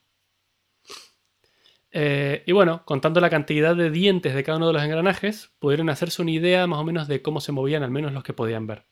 Eh, 1.91 2.43
y 2.45 2.51
bueno, 2.51 2.83
contando 2.85 3.21
la 3.21 3.29
cantidad 3.29 3.75
de 3.75 3.89
dientes 3.89 4.35
de 4.35 4.43
cada 4.43 4.57
uno 4.57 4.67
de 4.67 4.73
los 4.73 4.83
engranajes, 4.83 5.51
pudieron 5.59 5.89
hacerse 5.89 6.21
una 6.21 6.31
idea 6.31 6.67
más 6.67 6.79
o 6.79 6.83
menos 6.83 7.07
de 7.07 7.21
cómo 7.21 7.39
se 7.39 7.53
movían 7.53 7.83
al 7.83 7.91
menos 7.91 8.11
los 8.11 8.23
que 8.23 8.33
podían 8.33 8.67
ver. 8.67 8.85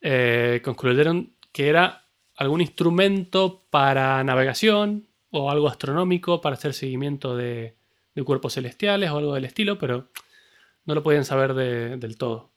Eh, 0.00 0.62
concluyeron 0.64 1.36
que 1.52 1.68
era 1.68 2.07
algún 2.38 2.60
instrumento 2.60 3.64
para 3.68 4.22
navegación 4.22 5.08
o 5.30 5.50
algo 5.50 5.68
astronómico 5.68 6.40
para 6.40 6.54
hacer 6.54 6.72
seguimiento 6.72 7.36
de, 7.36 7.76
cuerpos 8.24 8.54
celestiales 8.54 9.10
o 9.10 9.18
algo 9.18 9.34
del 9.34 9.44
estilo, 9.44 9.78
pero 9.78 10.08
no 10.84 10.94
lo 10.94 11.02
podían 11.02 11.24
saber 11.24 11.54
del 11.54 12.16
todo. 12.16 12.52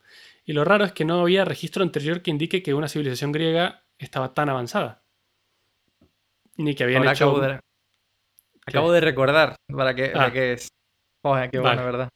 Y 0.46 0.54
lo 0.54 0.64
raro 0.64 0.86
es 0.86 0.92
que 0.92 1.06
no 1.06 1.22
había 1.22 1.46
registro 1.46 1.84
anterior 1.84 2.22
que 2.22 2.32
indique 2.32 2.64
que 2.64 2.74
una 2.74 2.88
civilización 2.88 3.32
griega 3.32 3.84
estaba 3.98 4.34
tan 4.34 4.50
avanzada. 4.50 5.04
Ni 6.58 6.74
que 6.74 6.84
habían 6.84 7.08
hecho... 7.08 7.36
Acabo 8.66 8.92
de 8.92 9.02
recordar 9.02 9.56
para 9.76 9.96
que, 9.96 10.12
ah. 10.16 10.32
que 10.32 10.54
es. 10.54 10.68
Joder, 11.24 11.50
qué 11.50 11.60
bueno, 11.60 11.84
¿verdad? 11.84 12.10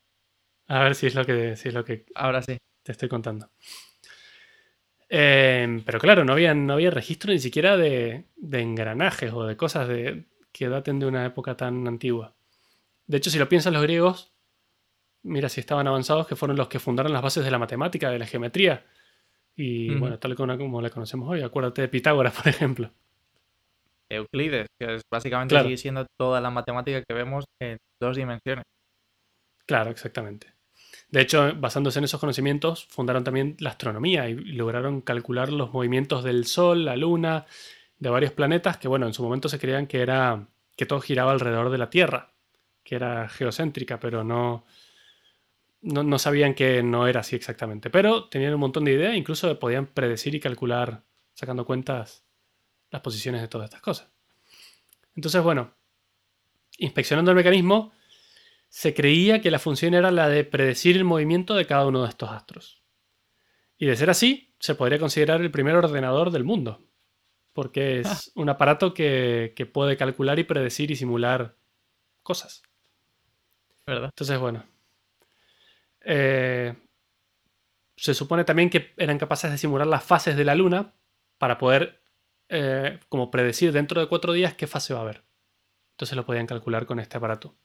A 0.67 0.83
ver 0.83 0.93
si 0.93 1.07
es 1.07 1.15
lo 1.15 1.25
que, 1.25 1.55
si 1.55 1.69
es 1.69 1.73
lo 1.73 1.83
que 1.83 2.05
Ahora 2.13 2.43
sí. 2.43 2.57
te 2.83 2.91
estoy 2.91 3.09
contando. 3.09 3.49
Em, 5.17 5.81
pero 5.85 5.97
claro, 5.97 6.25
no 6.25 6.33
había, 6.33 6.53
no 6.53 6.73
había 6.73 6.91
registro 6.91 7.31
ni 7.31 7.39
siquiera 7.39 7.77
de, 7.77 8.25
engranajes 8.51 9.31
o 9.31 9.45
de 9.45 9.55
cosas 9.55 9.87
de, 9.87 10.25
que 10.51 10.67
daten 10.67 10.99
de 10.99 11.05
una 11.05 11.25
época 11.25 11.55
tan 11.55 11.87
antigua. 11.87 12.35
De 13.07 13.15
hecho, 13.15 13.29
si 13.29 13.39
lo 13.39 13.47
piensan 13.47 13.71
los 13.71 13.81
griegos, 13.81 14.33
mira 15.23 15.47
si 15.47 15.61
estaban 15.61 15.87
avanzados, 15.87 16.27
que 16.27 16.35
fueron 16.35 16.57
los 16.57 16.67
que 16.67 16.79
fundaron 16.79 17.13
las 17.13 17.21
bases 17.21 17.45
de 17.45 17.51
la 17.51 17.57
matemática, 17.57 18.09
de 18.09 18.19
la 18.19 18.25
geometría. 18.25 18.85
Y 19.55 19.95
bueno, 19.95 20.19
tal 20.19 20.35
como, 20.35 20.57
como 20.57 20.81
la 20.81 20.89
conocemos 20.89 21.29
hoy. 21.29 21.43
Acuérdate 21.43 21.83
de 21.83 21.87
Pitágoras, 21.87 22.33
por 22.41 22.49
ejemplo. 22.49 22.91
Euclides, 24.09 24.67
que 24.77 24.95
es 24.95 25.01
básicamente 25.09 25.57
sigue 25.63 25.77
siendo 25.77 26.05
toda 26.19 26.41
la 26.41 26.49
matemática 26.49 27.01
que 27.07 27.13
vemos 27.13 27.45
en 27.61 27.77
dos 28.01 28.17
dimensiones. 28.17 28.65
Claro, 29.65 29.91
exactamente. 29.91 30.54
De 31.09 31.21
hecho, 31.21 31.53
basándose 31.55 31.99
en 31.99 32.05
esos 32.05 32.19
conocimientos, 32.19 32.87
fundaron 32.89 33.23
también 33.23 33.55
la 33.59 33.69
astronomía 33.69 34.27
y 34.27 34.35
lograron 34.35 35.01
calcular 35.01 35.51
los 35.51 35.71
movimientos 35.71 36.23
del 36.23 36.45
Sol, 36.45 36.85
la 36.85 36.95
Luna, 36.95 37.45
de 37.99 38.09
varios 38.09 38.31
planetas 38.31 38.77
que, 38.77 38.87
bueno, 38.87 39.05
en 39.07 39.13
su 39.13 39.23
momento 39.23 39.47
se 39.47 39.59
creían 39.59 39.87
que 39.87 40.01
era 40.01 40.47
que 40.75 40.85
todo 40.85 40.99
giraba 40.99 41.31
alrededor 41.31 41.69
de 41.69 41.77
la 41.77 41.89
Tierra, 41.89 42.33
que 42.83 42.95
era 42.95 43.29
geocéntrica, 43.29 43.99
pero 43.99 44.23
no, 44.23 44.65
no, 45.81 46.19
sabían 46.19 46.53
que 46.53 46.83
no 46.83 47.07
era 47.07 47.21
así 47.21 47.35
exactamente. 47.35 47.89
Pero 47.89 48.25
tenían 48.25 48.53
un 48.53 48.59
montón 48.59 48.85
de 48.85 48.93
ideas, 48.93 49.15
incluso 49.15 49.57
podían 49.59 49.87
predecir 49.87 50.35
y 50.35 50.39
calcular 50.39 51.03
sacando 51.33 51.65
cuentas 51.65 52.25
las 52.91 53.01
posiciones 53.01 53.41
de 53.41 53.47
todas 53.47 53.65
estas 53.65 53.81
cosas. 53.81 54.09
Entonces, 55.15 55.41
bueno, 55.41 55.73
inspeccionando 56.77 57.31
el 57.31 57.37
mecanismo, 57.37 57.93
se 58.75 58.93
creía 58.93 59.39
que 59.39 59.51
la 59.51 59.59
función 59.59 59.93
era 59.93 60.11
la 60.11 60.27
de 60.27 60.43
predecir 60.43 60.97
el 60.97 61.05
movimiento 61.05 61.55
de 61.55 61.65
cada 61.65 61.87
uno 61.87 62.03
de 62.03 62.09
estos 62.09 62.29
astros. 62.29 62.83
Y 63.77 63.85
de 63.85 63.95
ser 63.95 64.09
así, 64.09 64.53
se 64.59 64.75
podría 64.75 64.99
considerar 64.99 65.39
el 65.39 65.49
primer 65.49 65.77
ordenador 65.77 66.29
del 66.29 66.43
mundo, 66.43 66.85
porque 67.53 68.01
es 68.01 68.07
ah. 68.07 68.31
un 68.35 68.49
aparato 68.49 68.93
que, 68.93 69.69
puede 69.73 69.95
calcular 69.95 70.39
y 70.39 70.43
predecir 70.43 70.91
y 70.91 70.97
simular 70.97 71.55
cosas. 72.21 72.63
¿Verdad? 73.87 74.09
Entonces, 74.09 74.37
bueno. 74.39 74.65
Eh, 76.01 76.75
se 77.95 78.13
supone 78.13 78.43
también 78.43 78.69
que 78.69 78.93
eran 78.97 79.17
capaces 79.17 79.51
de 79.51 79.57
simular 79.57 79.87
las 79.87 80.03
fases 80.03 80.35
de 80.35 80.43
la 80.43 80.53
Luna 80.53 80.93
para 81.37 81.57
poder 81.57 82.03
eh, 82.49 82.99
como 83.07 83.31
predecir 83.31 83.71
dentro 83.71 84.01
de 84.01 84.09
cuatro 84.09 84.33
días 84.33 84.55
qué 84.55 84.67
fase 84.67 84.93
va 84.93 84.99
a 84.99 85.03
haber. 85.03 85.23
Entonces 85.91 86.17
lo 86.17 86.25
podían 86.25 86.45
calcular 86.45 86.85
con 86.85 86.99
este 86.99 87.15
aparato. 87.15 87.55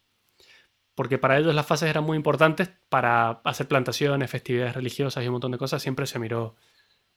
Porque 0.95 1.19
para 1.19 1.39
ellos 1.39 1.55
las 1.55 1.67
fases 1.67 1.89
eran 1.89 2.05
muy 2.05 2.17
importantes 2.17 2.71
para 2.89 3.41
hacer 3.45 3.69
plantaciones, 3.69 4.31
festividades 4.31 4.75
religiosas 4.75 5.25
y 5.25 5.27
un 5.29 5.33
montón 5.33 5.53
de 5.53 5.59
cosas. 5.59 5.83
Siempre 5.83 6.07
se 6.07 6.19
miró 6.19 6.57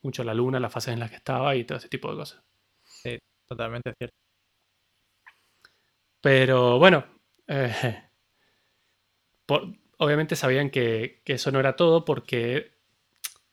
mucho 0.01 0.23
la 0.23 0.33
luna, 0.33 0.59
las 0.59 0.71
fases 0.71 0.93
en 0.93 0.99
las 0.99 1.09
que 1.09 1.17
estaba 1.17 1.55
y 1.55 1.63
todo 1.63 1.77
ese 1.77 1.89
tipo 1.89 2.09
de 2.11 2.17
cosas. 2.17 2.43
Sí, 2.83 3.17
totalmente 3.47 3.93
cierto. 3.97 4.15
Pero 6.21 6.79
bueno, 6.79 7.05
eh, 7.47 8.03
obviamente 9.97 10.35
sabían 10.35 10.69
que, 10.69 11.21
que, 11.25 11.33
eso 11.33 11.51
no 11.51 11.59
era 11.59 11.75
todo 11.75 12.05
porque 12.05 12.71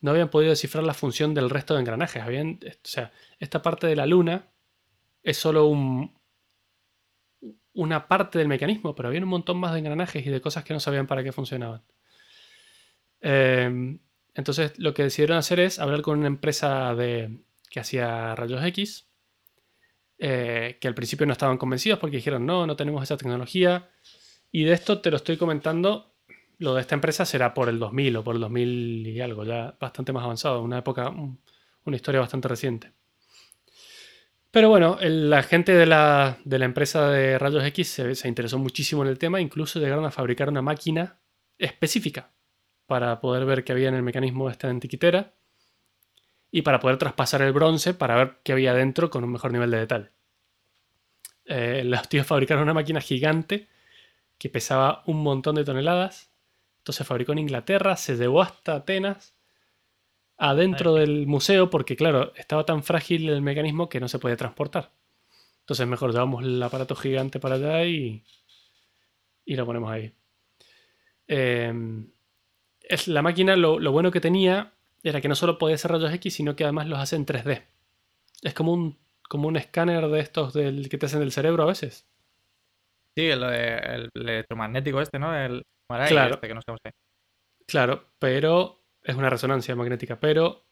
no 0.00 0.12
habían 0.12 0.30
podido 0.30 0.50
descifrar 0.50 0.84
la 0.84 0.94
función 0.94 1.34
del 1.34 1.50
resto 1.50 1.74
de 1.74 1.80
engranajes. 1.80 2.22
Habían, 2.22 2.60
o 2.64 2.88
sea, 2.88 3.12
esta 3.38 3.62
parte 3.62 3.86
de 3.86 3.96
la 3.96 4.06
luna 4.06 4.48
es 5.22 5.36
solo 5.36 5.66
un, 5.66 6.19
una 7.74 8.08
parte 8.08 8.38
del 8.38 8.48
mecanismo, 8.48 8.94
pero 8.94 9.08
había 9.08 9.20
un 9.20 9.28
montón 9.28 9.58
más 9.58 9.72
de 9.72 9.80
engranajes 9.80 10.26
y 10.26 10.30
de 10.30 10.40
cosas 10.40 10.64
que 10.64 10.74
no 10.74 10.80
sabían 10.80 11.06
para 11.06 11.22
qué 11.22 11.32
funcionaban. 11.32 11.82
Em, 13.20 13.98
entonces 14.34 14.78
lo 14.78 14.94
que 14.94 15.04
decidieron 15.04 15.36
hacer 15.36 15.60
es 15.60 15.78
hablar 15.78 16.02
con 16.02 16.18
una 16.18 16.28
empresa 16.28 16.94
de, 16.94 17.42
que 17.70 17.80
hacía 17.80 18.34
rayos 18.34 18.64
X, 18.64 19.08
eh, 20.18 20.78
que 20.80 20.88
al 20.88 20.94
principio 20.94 21.26
no 21.26 21.32
estaban 21.32 21.58
convencidos 21.58 21.98
porque 21.98 22.16
dijeron, 22.16 22.44
no, 22.46 22.66
no 22.66 22.76
tenemos 22.76 23.02
esa 23.02 23.16
tecnología. 23.16 23.90
Y 24.52 24.64
de 24.64 24.72
esto 24.72 25.00
te 25.00 25.10
lo 25.10 25.16
estoy 25.16 25.36
comentando 25.36 26.10
lo 26.60 26.74
de 26.74 26.82
esta 26.82 26.94
empresa 26.94 27.24
será 27.24 27.54
por 27.54 27.68
el 27.68 27.78
2000 27.78 28.18
o 28.18 28.24
por 28.24 28.34
el 28.34 28.42
2000 28.42 29.06
y 29.06 29.20
algo, 29.20 29.44
ya 29.44 29.74
bastante 29.80 30.12
más 30.12 30.24
avanzado, 30.24 30.62
una 30.62 30.78
época, 30.78 31.08
una 31.08 31.96
historia 31.96 32.20
bastante 32.20 32.48
reciente. 32.48 32.92
Pero 34.50 34.68
bueno, 34.68 34.98
la 35.00 35.42
gente 35.42 35.72
de 35.72 35.86
la, 35.86 36.38
empresa 36.44 37.08
de 37.08 37.38
rayos 37.38 37.64
X 37.64 37.88
se, 38.14 38.28
interesó 38.28 38.58
muchísimo 38.58 39.02
en 39.02 39.08
el 39.08 39.18
tema, 39.18 39.40
incluso 39.40 39.78
llegaron 39.78 40.04
a 40.04 40.10
fabricar 40.10 40.48
una 40.48 40.62
máquina 40.62 41.20
específica 41.58 42.30
para 42.86 43.20
poder 43.20 43.44
ver 43.44 43.62
qué 43.62 43.72
había 43.72 43.88
en 43.88 43.94
el 43.94 44.02
mecanismo 44.02 44.46
de 44.46 44.52
esta 44.52 44.68
antiquitera 44.68 45.34
y 46.50 46.62
para 46.62 46.80
poder 46.80 46.96
traspasar 46.96 47.42
el 47.42 47.52
bronce 47.52 47.94
para 47.94 48.16
ver 48.16 48.38
qué 48.42 48.52
había 48.52 48.74
dentro 48.74 49.08
con 49.08 49.22
un 49.22 49.30
mejor 49.30 49.52
nivel 49.52 49.70
de 49.70 49.78
detalle. 49.78 50.10
Eh, 51.44 51.82
los 51.84 52.08
tíos 52.08 52.26
fabricaron 52.26 52.64
una 52.64 52.74
máquina 52.74 53.00
gigante 53.00 53.68
que 54.38 54.48
pesaba 54.48 55.04
un 55.06 55.22
montón 55.22 55.54
de 55.54 55.64
toneladas 55.64 56.30
se 56.92 57.04
fabricó 57.04 57.32
en 57.32 57.38
Inglaterra, 57.38 57.96
se 57.96 58.16
llevó 58.16 58.42
hasta 58.42 58.74
Atenas, 58.74 59.34
adentro 60.40 60.94
del 60.94 61.26
museo, 61.26 61.68
porque 61.68 61.96
claro, 61.96 62.32
estaba 62.34 62.64
tan 62.64 62.82
frágil 62.82 63.28
el 63.28 63.42
mecanismo 63.42 63.90
que 63.90 64.00
no 64.00 64.08
se 64.08 64.18
podía 64.18 64.38
transportar. 64.38 64.90
Entonces 65.60 65.86
mejor 65.86 66.12
llevamos 66.12 66.42
el 66.42 66.60
aparato 66.62 66.96
gigante 66.96 67.38
para 67.38 67.56
allá 67.56 67.84
y, 67.84 68.24
y 69.44 69.54
lo 69.54 69.66
ponemos 69.66 69.90
ahí. 69.90 70.14
Em, 71.28 72.10
es, 72.80 73.06
la 73.06 73.20
máquina 73.20 73.54
lo, 73.54 73.78
bueno 73.92 74.10
que 74.10 74.20
tenía 74.20 74.72
era 75.02 75.20
que 75.20 75.28
no 75.28 75.34
solo 75.34 75.58
podía 75.58 75.74
hacer 75.74 75.90
rayos 75.90 76.12
X, 76.14 76.34
sino 76.34 76.56
que 76.56 76.64
además 76.64 76.88
los 76.88 76.98
hace 76.98 77.16
en 77.16 77.26
3D. 77.26 77.62
Es 78.40 78.54
como 78.54 78.72
un, 78.72 78.98
como 79.28 79.46
un 79.46 79.58
escáner 79.58 80.08
de 80.08 80.20
estos 80.20 80.54
del, 80.54 80.88
que 80.88 80.96
te 80.96 81.04
hacen 81.04 81.20
del 81.20 81.32
cerebro 81.32 81.64
a 81.64 81.66
veces. 81.66 82.08
Sí, 83.14 83.26
el, 83.26 83.42
el 83.42 84.10
electromagnético 84.14 85.02
este, 85.02 85.18
¿no? 85.18 85.36
El, 85.36 85.66
claro. 86.08 86.40
Este 86.42 86.92
claro, 87.66 88.04
pero 88.18 88.79
es 89.02 89.16
una 89.16 89.30
resonancia 89.30 89.74
magnética, 89.74 90.20
pero 90.20 90.64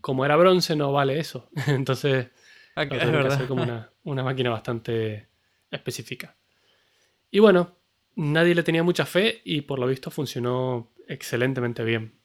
como 0.00 0.24
era 0.24 0.36
bronce 0.36 0.76
no 0.76 0.92
vale 0.92 1.18
eso. 1.18 1.48
Entonces, 1.66 2.28
ah, 2.76 2.84
es 2.84 2.90
verdad. 2.90 3.46
como 3.46 3.62
una, 4.04 4.24
máquina 4.24 4.50
bastante 4.50 5.28
específica. 5.70 6.36
Y 7.30 7.38
bueno, 7.38 7.76
nadie 8.16 8.54
le 8.54 8.62
tenía 8.62 8.82
mucha 8.82 9.06
fe 9.06 9.40
y 9.44 9.62
por 9.62 9.78
lo 9.78 9.86
visto 9.86 10.10
funcionó 10.10 10.92
excelentemente 11.06 11.84
bien. 11.84 12.18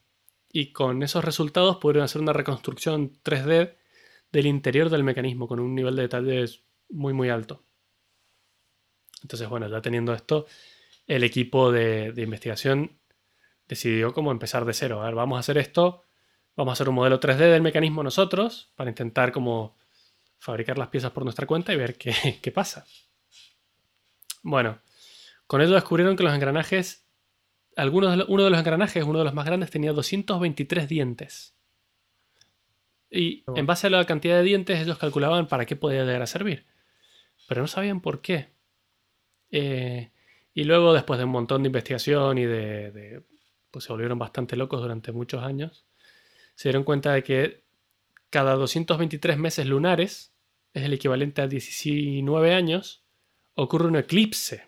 Y 0.51 0.71
con 0.71 1.03
esos 1.03 1.23
resultados 1.23 1.77
pudieron 1.77 2.03
hacer 2.03 2.21
una 2.21 2.33
reconstrucción 2.33 3.13
3D 3.23 3.75
del 4.31 4.45
interior 4.45 4.89
del 4.89 5.03
mecanismo 5.03 5.47
con 5.47 5.59
un 5.59 5.75
nivel 5.75 5.95
de 5.95 6.03
detalle 6.03 6.45
muy 6.89 7.13
muy 7.13 7.29
alto. 7.29 7.63
Entonces, 9.21 9.49
bueno, 9.49 9.67
ya 9.67 9.81
teniendo 9.81 10.13
esto, 10.13 10.45
el 11.07 11.23
equipo 11.23 11.71
de, 11.71 12.11
de 12.11 12.21
investigación 12.21 12.99
decidió 13.67 14.13
como 14.13 14.31
empezar 14.31 14.65
de 14.65 14.73
cero. 14.73 15.01
A 15.01 15.05
ver, 15.05 15.15
vamos 15.15 15.37
a 15.37 15.39
hacer 15.39 15.57
esto, 15.57 16.03
vamos 16.55 16.71
a 16.71 16.73
hacer 16.73 16.89
un 16.89 16.95
modelo 16.95 17.19
3D 17.19 17.37
del 17.37 17.61
mecanismo 17.61 18.03
nosotros 18.03 18.71
para 18.75 18.89
intentar 18.89 19.31
como 19.31 19.77
fabricar 20.39 20.77
las 20.77 20.89
piezas 20.89 21.11
por 21.11 21.23
nuestra 21.23 21.47
cuenta 21.47 21.73
y 21.73 21.77
ver 21.77 21.97
qué, 21.97 22.13
qué 22.41 22.51
pasa. 22.51 22.85
Bueno, 24.43 24.79
con 25.47 25.61
ello 25.61 25.73
descubrieron 25.73 26.15
que 26.15 26.23
los 26.23 26.33
engranajes, 26.33 27.07
algunos 27.75 28.17
de 28.17 28.25
uno 28.27 28.43
de 28.43 28.49
los 28.49 28.59
engranajes, 28.59 29.03
uno 29.03 29.19
de 29.19 29.25
los 29.25 29.33
más 29.33 29.45
grandes, 29.45 29.71
tenía 29.71 29.91
223 29.91 30.87
dientes. 30.87 31.55
Y 33.09 33.43
en 33.55 33.65
base 33.65 33.87
a 33.87 33.89
la 33.89 34.05
cantidad 34.05 34.35
de 34.35 34.43
dientes, 34.43 34.79
ellos 34.79 34.97
calculaban 34.97 35.47
para 35.47 35.65
qué 35.65 35.75
podía 35.75 36.03
llegar 36.03 36.21
a 36.21 36.27
servir. 36.27 36.65
Pero 37.47 37.61
no 37.61 37.67
sabían 37.67 38.01
por 38.01 38.21
qué. 38.21 38.49
Eh, 39.51 40.11
y 40.53 40.63
luego, 40.63 40.93
después 40.93 41.17
de 41.17 41.25
un 41.25 41.31
montón 41.31 41.63
de 41.63 41.67
investigación 41.67 42.37
y 42.37 42.45
de, 42.45 43.23
Pues 43.75 43.83
se 43.83 43.91
volvieron 43.91 44.17
bastante 44.17 44.55
locos 44.55 44.79
durante 44.79 45.11
muchos 45.11 45.43
años, 45.43 45.85
se 46.55 46.69
dieron 46.69 46.85
cuenta 46.85 47.11
de 47.11 47.23
que 47.23 47.65
cada 48.29 48.53
223 48.53 49.37
meses 49.37 49.65
lunares, 49.65 50.33
es 50.73 50.83
el 50.83 50.93
equivalente 50.93 51.41
a 51.41 51.47
19 51.47 52.53
años, 52.53 53.03
ocurre 53.53 53.87
un 53.87 53.97
eclipse. 53.97 54.63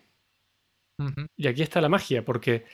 Y 1.38 1.46
aquí 1.46 1.62
está 1.62 1.80
la 1.80 1.88
magia, 1.88 2.22
porque 2.22 2.66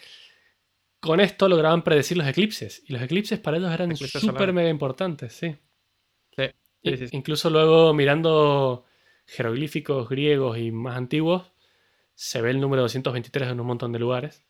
con 0.98 1.20
esto 1.20 1.48
lograban 1.48 1.84
predecir 1.84 2.16
los 2.16 2.26
eclipses. 2.26 2.82
Y 2.84 2.94
los 2.94 3.02
eclipses 3.02 3.38
para 3.38 3.58
ellos 3.58 3.72
eran 3.72 3.94
súper 3.96 4.52
mega 4.52 4.70
importantes, 4.70 5.34
sí. 5.34 5.56
Incluso 7.12 7.48
luego 7.48 7.94
mirando 7.94 8.86
jeroglíficos 9.24 10.08
griegos 10.08 10.58
y 10.58 10.72
más 10.72 10.96
antiguos, 10.96 11.52
se 12.14 12.42
ve 12.42 12.50
el 12.50 12.60
número 12.60 12.82
223 12.82 13.50
en 13.50 13.60
un 13.60 13.68
montón 13.68 13.92
de 13.92 14.00
lugares. 14.00 14.44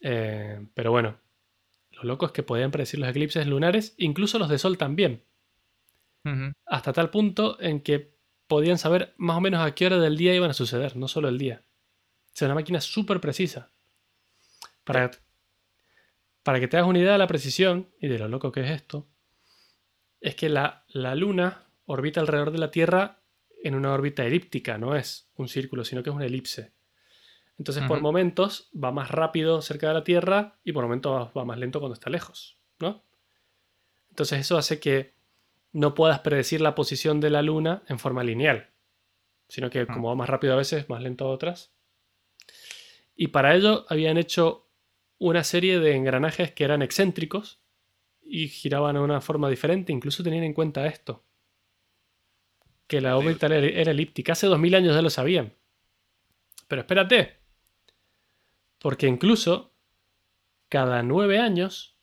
Eh, 0.00 0.66
pero 0.74 0.90
bueno, 0.90 1.18
lo 1.90 2.04
loco 2.04 2.26
es 2.26 2.32
que 2.32 2.42
podían 2.42 2.70
predecir 2.70 3.00
los 3.00 3.08
eclipses 3.08 3.46
lunares, 3.46 3.94
incluso 3.98 4.38
los 4.38 4.48
de 4.48 4.58
sol 4.58 4.78
también. 4.78 5.22
Hasta 6.64 6.92
tal 6.92 7.10
punto 7.10 7.56
en 7.60 7.80
que 7.80 8.16
podían 8.48 8.78
saber 8.78 9.14
más 9.16 9.36
o 9.36 9.40
menos 9.40 9.64
a 9.64 9.74
qué 9.76 9.86
hora 9.86 10.00
del 10.00 10.16
día 10.16 10.34
iban 10.34 10.50
a 10.50 10.54
suceder, 10.54 10.96
no 10.96 11.06
solo 11.06 11.28
el 11.28 11.38
día. 11.38 11.62
O 12.26 12.30
sea, 12.32 12.46
una 12.46 12.56
máquina 12.56 12.80
súper 12.80 13.20
precisa. 13.20 13.70
Para, 14.82 15.12
para 16.42 16.58
que 16.58 16.66
te 16.66 16.76
hagas 16.76 16.88
una 16.88 16.98
idea 16.98 17.12
de 17.12 17.18
la 17.18 17.28
precisión 17.28 17.88
y 18.00 18.08
de 18.08 18.18
lo 18.18 18.26
loco 18.26 18.50
que 18.50 18.62
es 18.62 18.70
esto, 18.70 19.06
es 20.20 20.34
que 20.34 20.48
la, 20.48 20.84
la 20.88 21.14
Luna 21.14 21.66
orbita 21.84 22.20
alrededor 22.20 22.50
de 22.50 22.58
la 22.58 22.72
Tierra 22.72 23.20
en 23.62 23.74
una 23.74 23.92
órbita 23.92 24.24
elíptica, 24.24 24.78
no 24.78 24.96
es 24.96 25.30
un 25.36 25.48
círculo, 25.48 25.84
sino 25.84 26.02
que 26.02 26.10
es 26.10 26.16
una 26.16 26.26
elipse. 26.26 26.72
Entonces, 27.58 27.84
por 27.84 28.00
momentos 28.00 28.70
va 28.72 28.92
más 28.92 29.10
rápido 29.10 29.62
cerca 29.62 29.88
de 29.88 29.94
la 29.94 30.04
Tierra 30.04 30.58
y 30.62 30.72
por 30.72 30.84
momentos 30.84 31.30
va 31.36 31.44
más 31.44 31.58
lento 31.58 31.80
cuando 31.80 31.94
está 31.94 32.10
lejos, 32.10 32.58
¿no? 32.78 33.02
Entonces, 34.10 34.40
eso 34.40 34.58
hace 34.58 34.78
que 34.78 35.14
no 35.72 35.94
puedas 35.94 36.20
predecir 36.20 36.60
la 36.60 36.74
posición 36.74 37.20
de 37.20 37.30
la 37.30 37.42
Luna 37.42 37.82
en 37.88 37.98
forma 37.98 38.22
lineal, 38.24 38.70
sino 39.48 39.70
que 39.70 39.86
como 39.86 40.08
va 40.08 40.14
más 40.14 40.28
rápido 40.28 40.52
a 40.52 40.56
veces, 40.56 40.88
más 40.88 41.02
lento 41.02 41.24
a 41.24 41.30
otras. 41.30 41.72
Y 43.14 43.28
para 43.28 43.54
ello 43.54 43.86
habían 43.88 44.18
hecho 44.18 44.68
una 45.18 45.42
serie 45.42 45.80
de 45.80 45.94
engranajes 45.94 46.52
que 46.52 46.64
eran 46.64 46.82
excéntricos 46.82 47.60
y 48.22 48.48
giraban 48.48 48.96
de 48.96 49.00
una 49.00 49.22
forma 49.22 49.48
diferente, 49.48 49.92
incluso 49.92 50.22
tenían 50.22 50.44
en 50.44 50.52
cuenta 50.52 50.86
esto 50.86 51.26
que 52.86 53.00
la 53.00 53.16
órbita 53.16 53.46
era 53.46 53.90
elíptica. 53.90 54.32
Hace 54.32 54.46
2000 54.46 54.74
años 54.74 54.94
ya 54.94 55.02
lo 55.02 55.10
sabían. 55.10 55.52
Pero 56.68 56.82
espérate. 56.82 57.36
Porque 58.78 59.06
incluso 59.06 59.72
cada 60.68 61.02
nueve 61.02 61.38
años 61.38 61.96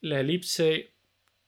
la 0.00 0.20
elipse 0.20 0.94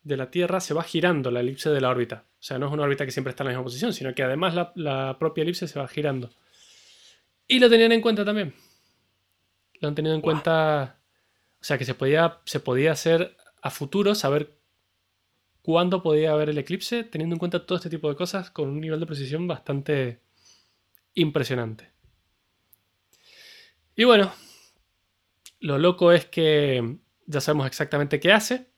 de 0.03 0.17
la 0.17 0.31
Tierra 0.31 0.61
se 0.61 0.75
va 0.75 0.83
girando, 0.83 1.31
la 1.31 1.41
elipse 1.41 1.71
de 1.71 1.81
la 1.81 1.91
órbita. 1.91 2.27
O 2.39 2.43
sea, 2.43 2.59
no 2.59 2.67
es 2.67 2.73
una 2.73 2.83
órbita 2.83 3.05
que 3.05 3.13
siempre 3.13 3.31
está 3.31 3.45
en 3.45 3.49
la 3.49 3.51
misma 3.53 3.65
posición, 3.65 3.93
sino 3.93 4.15
que 4.15 4.23
además 4.23 4.73
la, 4.75 5.17
propia 5.19 5.43
elipse 5.43 5.69
se 5.69 5.79
va 5.79 5.87
girando. 5.87 6.31
Y 7.47 7.59
lo 7.59 7.71
tenían 7.71 7.93
en 7.93 8.01
cuenta 8.01 8.25
también. 8.25 8.55
Lo 9.81 9.89
han 9.89 9.95
tenido 9.95 10.15
en 10.15 10.21
cuenta. 10.21 10.99
O 11.61 11.65
sea, 11.65 11.79
que 11.79 11.85
se 11.85 11.95
podía, 11.95 12.41
se 12.45 12.59
podía 12.59 12.93
hacer 12.93 13.37
a 13.61 13.71
futuro, 13.71 14.15
saber 14.15 14.59
cuándo 15.63 16.03
podía 16.03 16.33
haber 16.33 16.51
el 16.51 16.59
eclipse, 16.59 17.05
teniendo 17.05 17.37
en 17.37 17.39
cuenta 17.39 17.65
todo 17.65 17.77
este 17.77 17.91
tipo 17.91 18.09
de 18.09 18.17
cosas 18.17 18.51
con 18.51 18.69
un 18.69 18.81
nivel 18.81 18.99
de 18.99 19.07
precisión 19.07 19.47
bastante 19.47 20.21
impresionante. 21.15 21.91
Y 23.95 24.05
bueno, 24.05 24.33
lo 25.63 25.79
loco 25.79 26.11
es 26.11 26.27
que 26.27 26.99
ya 27.27 27.41
sabemos 27.41 27.69
exactamente 27.69 28.19
qué 28.19 28.33
hace, 28.33 28.73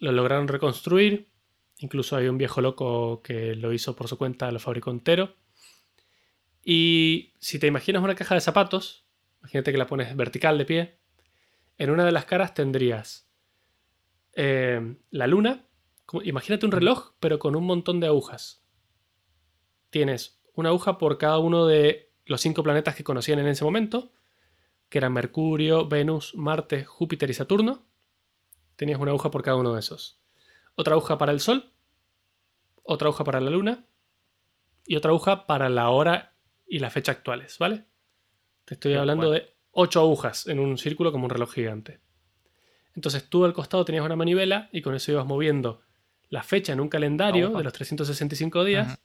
lo 0.00 0.12
lograron 0.12 0.48
reconstruir, 0.48 1.30
incluso 1.78 2.14
hay 2.14 2.28
un 2.28 2.36
viejo 2.36 2.60
loco 2.60 3.22
que 3.22 3.54
lo 3.54 3.72
hizo 3.72 3.96
por 3.96 4.06
su 4.06 4.18
cuenta, 4.18 4.52
lo 4.52 4.60
fabricó 4.60 4.90
entero. 4.90 5.34
Y 6.62 7.32
si 7.38 7.58
te 7.58 7.66
imaginas 7.66 8.02
una 8.02 8.14
caja 8.14 8.34
de 8.34 8.42
zapatos, 8.42 9.06
imagínate 9.40 9.72
que 9.72 9.78
la 9.78 9.86
pones 9.86 10.14
vertical 10.14 10.58
de 10.58 10.66
pie, 10.66 10.98
en 11.78 11.88
una 11.88 12.04
de 12.04 12.12
las 12.12 12.26
caras 12.26 12.52
tendrías 12.52 13.30
eh, 14.34 14.96
la 15.10 15.26
luna, 15.26 15.66
imagínate 16.22 16.66
un 16.66 16.72
reloj, 16.72 17.14
pero 17.18 17.38
con 17.38 17.56
un 17.56 17.64
montón 17.64 17.98
de 18.00 18.08
agujas. 18.08 18.62
Tienes 19.88 20.42
una 20.52 20.68
aguja 20.68 20.98
por 20.98 21.16
cada 21.16 21.38
uno 21.38 21.66
de 21.66 22.12
los 22.26 22.42
cinco 22.42 22.62
planetas 22.62 22.94
que 22.94 23.04
conocían 23.04 23.38
en 23.38 23.46
ese 23.46 23.64
momento, 23.64 24.12
que 24.94 24.98
eran 24.98 25.12
Mercurio, 25.12 25.88
Venus, 25.88 26.36
Marte, 26.36 26.84
Júpiter 26.84 27.28
y 27.28 27.34
Saturno. 27.34 27.84
Tenías 28.76 29.00
una 29.00 29.10
aguja 29.10 29.28
por 29.28 29.42
cada 29.42 29.56
uno 29.56 29.74
de 29.74 29.80
esos. 29.80 30.20
Otra 30.76 30.94
aguja 30.94 31.18
para 31.18 31.32
el 31.32 31.40
Sol, 31.40 31.72
otra 32.84 33.08
aguja 33.08 33.24
para 33.24 33.40
la 33.40 33.50
Luna 33.50 33.86
y 34.86 34.94
otra 34.94 35.10
aguja 35.10 35.48
para 35.48 35.68
la 35.68 35.90
hora 35.90 36.36
y 36.64 36.78
la 36.78 36.90
fecha 36.90 37.10
actuales, 37.10 37.58
¿vale? 37.58 37.86
Te 38.66 38.74
estoy 38.74 38.94
hablando 38.94 39.32
de 39.32 39.56
ocho 39.72 39.98
agujas 39.98 40.46
en 40.46 40.60
un 40.60 40.78
círculo 40.78 41.10
como 41.10 41.24
un 41.24 41.30
reloj 41.30 41.52
gigante. 41.52 41.98
Entonces 42.94 43.28
tú 43.28 43.44
al 43.44 43.52
costado 43.52 43.84
tenías 43.84 44.04
una 44.04 44.14
manivela 44.14 44.68
y 44.70 44.80
con 44.80 44.94
eso 44.94 45.10
ibas 45.10 45.26
moviendo 45.26 45.80
la 46.28 46.44
fecha 46.44 46.72
en 46.72 46.78
un 46.78 46.88
calendario 46.88 47.50
de 47.50 47.64
los 47.64 47.72
365 47.72 48.62
días. 48.62 48.96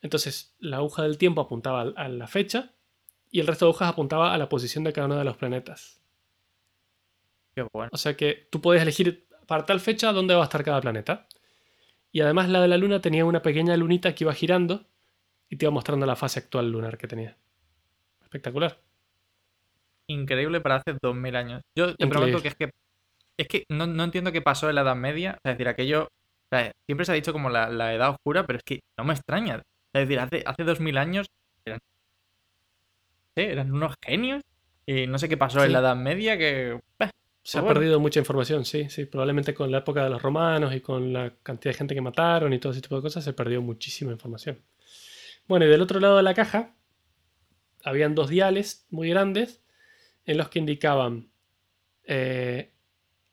Entonces 0.00 0.56
la 0.58 0.78
aguja 0.78 1.02
del 1.02 1.18
tiempo 1.18 1.42
apuntaba 1.42 1.82
a 1.82 2.08
la 2.08 2.26
fecha 2.28 2.72
y 3.30 3.40
el 3.40 3.46
resto 3.46 3.64
de 3.64 3.70
agujas 3.70 3.88
apuntaba 3.88 4.32
a 4.32 4.38
la 4.38 4.48
posición 4.48 4.84
de 4.84 4.92
cada 4.92 5.06
uno 5.06 5.16
de 5.16 5.24
los 5.24 5.36
planetas. 5.36 6.00
Qué 7.54 7.66
bueno. 7.72 7.90
O 7.92 7.96
sea 7.96 8.16
que 8.16 8.48
tú 8.50 8.60
puedes 8.60 8.82
elegir 8.82 9.26
para 9.46 9.66
tal 9.66 9.80
fecha 9.80 10.12
dónde 10.12 10.34
va 10.34 10.42
a 10.42 10.44
estar 10.44 10.64
cada 10.64 10.80
planeta. 10.80 11.26
Y 12.12 12.20
además 12.20 12.48
la 12.48 12.60
de 12.60 12.68
la 12.68 12.76
luna 12.76 13.00
tenía 13.00 13.24
una 13.24 13.42
pequeña 13.42 13.76
lunita 13.76 14.14
que 14.14 14.24
iba 14.24 14.32
girando 14.32 14.86
y 15.48 15.56
te 15.56 15.64
iba 15.64 15.72
mostrando 15.72 16.06
la 16.06 16.16
fase 16.16 16.40
actual 16.40 16.70
lunar 16.70 16.96
que 16.98 17.08
tenía. 17.08 17.36
Espectacular. 18.22 18.78
Increíble 20.06 20.60
para 20.60 20.76
hace 20.76 20.96
2000 21.00 21.36
años. 21.36 21.62
Yo 21.76 21.94
te 21.94 22.06
pregunto 22.06 22.40
que 22.40 22.48
es 22.48 22.54
que 22.54 22.70
es 23.38 23.46
que 23.46 23.64
no, 23.68 23.86
no, 23.86 24.04
entiendo 24.04 24.32
qué 24.32 24.42
pasó 24.42 24.68
en 24.68 24.74
la 24.74 24.80
Edad 24.80 24.96
Media. 24.96 25.38
Es 25.44 25.52
decir, 25.52 25.68
aquello 25.68 26.08
siempre 26.86 27.04
se 27.04 27.12
ha 27.12 27.14
dicho 27.14 27.32
como 27.32 27.50
la, 27.50 27.94
edad 27.94 28.10
oscura, 28.10 28.46
pero 28.46 28.58
es 28.58 28.64
que 28.64 28.80
no 28.98 29.04
me 29.04 29.14
extraña. 29.14 29.62
Es 29.92 30.08
decir, 30.08 30.18
hace, 30.18 30.42
hace 30.44 30.64
2000 30.64 30.98
años 30.98 31.26
eran, 31.64 31.78
eran 33.44 33.72
unos 33.72 33.94
genios. 34.02 34.42
Y 34.86 35.06
no 35.06 35.18
sé 35.18 35.28
qué 35.28 35.36
pasó 35.36 35.64
en 35.64 35.72
la 35.72 35.80
Edad 35.80 35.96
Media 35.96 36.38
que... 36.38 36.80
se 37.42 37.58
ha 37.58 37.66
perdido 37.66 38.00
mucha 38.00 38.20
información, 38.20 38.64
sí, 38.64 38.88
sí. 38.88 39.04
Probablemente 39.04 39.54
con 39.54 39.70
la 39.70 39.78
época 39.78 40.02
de 40.04 40.10
los 40.10 40.22
romanos 40.22 40.74
y 40.74 40.80
con 40.80 41.12
la 41.12 41.34
cantidad 41.42 41.72
de 41.72 41.78
gente 41.78 41.94
que 41.94 42.00
mataron 42.00 42.52
y 42.52 42.58
todo 42.58 42.72
ese 42.72 42.80
tipo 42.80 42.96
de 42.96 43.02
cosas 43.02 43.24
se 43.24 43.32
perdió 43.32 43.60
muchísima 43.60 44.12
información. 44.12 44.62
Bueno, 45.46 45.66
y 45.66 45.68
del 45.68 45.82
otro 45.82 46.00
lado 46.00 46.16
de 46.16 46.22
la 46.22 46.34
caja 46.34 46.74
habían 47.84 48.14
dos 48.14 48.28
diales 48.28 48.86
muy 48.90 49.08
grandes 49.10 49.62
en 50.24 50.36
los 50.36 50.48
que 50.48 50.58
indicaban 50.58 51.30
eh, 52.04 52.72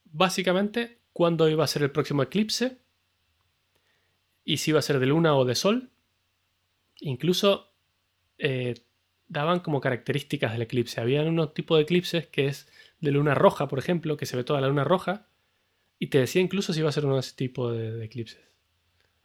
básicamente 0.06 1.00
cuándo 1.14 1.50
iba 1.50 1.64
a 1.64 1.68
ser 1.68 1.84
el 1.84 1.92
próximo 1.92 2.24
eclipse 2.24 2.80
y 4.44 4.58
si 4.58 4.72
iba 4.72 4.80
a 4.80 4.84
ser 4.84 5.00
de 5.00 5.06
luna 5.06 5.36
o 5.36 5.46
de 5.46 5.56
sol. 5.56 5.92
Incluso 7.00 7.74
eh, 8.38 8.76
daban 9.28 9.60
como 9.60 9.82
características 9.82 10.52
del 10.54 10.62
eclipse. 10.64 11.02
Había 11.02 11.22
unos 11.24 11.54
tipos 11.54 11.78
de 11.78 11.84
eclipses 11.84 12.28
que 12.28 12.48
es 12.48 12.68
de 13.00 13.12
luna 13.12 13.34
roja, 13.36 13.68
por 13.68 13.80
ejemplo, 13.80 14.18
que 14.18 14.26
se 14.26 14.38
ve 14.38 14.44
toda 14.44 14.62
la 14.62 14.68
luna 14.68 14.84
roja, 14.84 15.28
y 16.00 16.08
te 16.08 16.20
decía 16.20 16.42
incluso 16.42 16.74
si 16.74 16.80
iba 16.80 16.90
a 16.90 16.92
ser 16.92 17.06
uno 17.06 17.16
de 17.16 17.22
ese 17.22 17.36
tipo 17.36 17.72
de, 17.72 18.04
eclipses. 18.06 18.42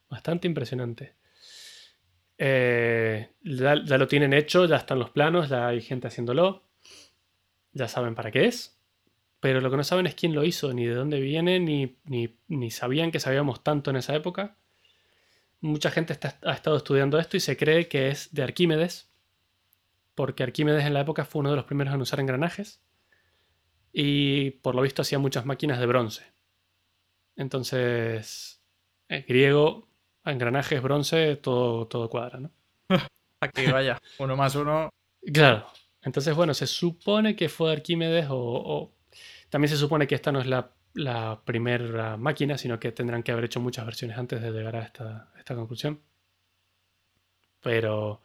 Bastante 0.08 0.46
impresionante. 0.48 1.14
Eh, 2.38 3.30
ya, 3.42 3.74
lo 3.76 4.08
tienen 4.08 4.32
hecho, 4.32 4.64
ya 4.66 4.76
están 4.76 4.98
los 4.98 5.10
planos, 5.10 5.48
ya 5.48 5.68
hay 5.68 5.80
gente 5.82 6.06
haciéndolo. 6.08 6.64
Ya 7.72 7.86
saben 7.88 8.14
para 8.14 8.30
qué 8.30 8.46
es. 8.46 8.78
Pero 9.40 9.60
lo 9.60 9.70
que 9.70 9.76
no 9.76 9.84
saben 9.84 10.06
es 10.06 10.14
quién 10.14 10.34
lo 10.34 10.44
hizo, 10.44 10.72
ni 10.72 10.86
de 10.86 10.94
dónde 10.94 11.20
viene, 11.20 11.60
ni, 11.60 11.96
ni- 12.04 12.36
ni 12.48 12.70
sabían 12.70 13.10
que 13.10 13.20
sabíamos 13.20 13.62
tanto 13.62 13.90
en 13.90 13.96
esa 13.96 14.14
época. 14.14 14.56
Mucha 15.60 15.90
gente 15.90 16.12
está- 16.12 16.38
ha 16.42 16.52
estado 16.54 16.76
estudiando 16.76 17.18
esto 17.18 17.36
y 17.36 17.40
se 17.40 17.56
cree 17.56 17.88
que 17.88 18.08
es 18.08 18.32
de 18.34 18.42
Arquímedes, 18.42 19.09
porque 20.20 20.42
Arquímedes 20.42 20.84
en 20.84 20.92
la 20.92 21.00
época 21.00 21.24
fue 21.24 21.40
uno 21.40 21.48
de 21.48 21.56
los 21.56 21.64
primeros 21.64 21.94
en 21.94 22.00
usar 22.02 22.20
engranajes 22.20 22.82
y 23.90 24.50
por 24.50 24.74
lo 24.74 24.82
visto 24.82 25.00
hacía 25.00 25.18
muchas 25.18 25.46
máquinas 25.46 25.80
de 25.80 25.86
bronce. 25.86 26.24
Entonces, 27.36 28.62
en 29.08 29.24
griego, 29.26 29.88
engranajes, 30.26 30.82
bronce, 30.82 31.36
todo, 31.36 31.86
todo 31.86 32.10
cuadra, 32.10 32.38
¿no? 32.40 32.50
Aquí 33.40 33.64
vaya, 33.66 33.98
uno 34.18 34.36
más 34.36 34.54
uno. 34.56 34.90
Claro. 35.32 35.66
Entonces, 36.02 36.34
bueno, 36.36 36.52
se 36.52 36.66
supone 36.66 37.34
que 37.34 37.48
fue 37.48 37.68
de 37.70 37.76
Arquímedes 37.76 38.26
o, 38.28 38.36
o- 38.38 38.94
también 39.48 39.70
se 39.70 39.78
supone 39.78 40.06
que 40.06 40.16
esta 40.16 40.32
no 40.32 40.40
es 40.40 40.46
la, 40.46 40.70
la 40.92 41.40
primera 41.46 42.18
máquina, 42.18 42.58
sino 42.58 42.78
que 42.78 42.92
tendrán 42.92 43.22
que 43.22 43.32
haber 43.32 43.46
hecho 43.46 43.60
muchas 43.60 43.86
versiones 43.86 44.18
antes 44.18 44.42
de 44.42 44.50
llegar 44.50 44.76
a 44.76 44.82
esta, 44.82 45.30
a 45.34 45.38
esta 45.38 45.54
conclusión. 45.54 46.02
Pero, 47.62 48.22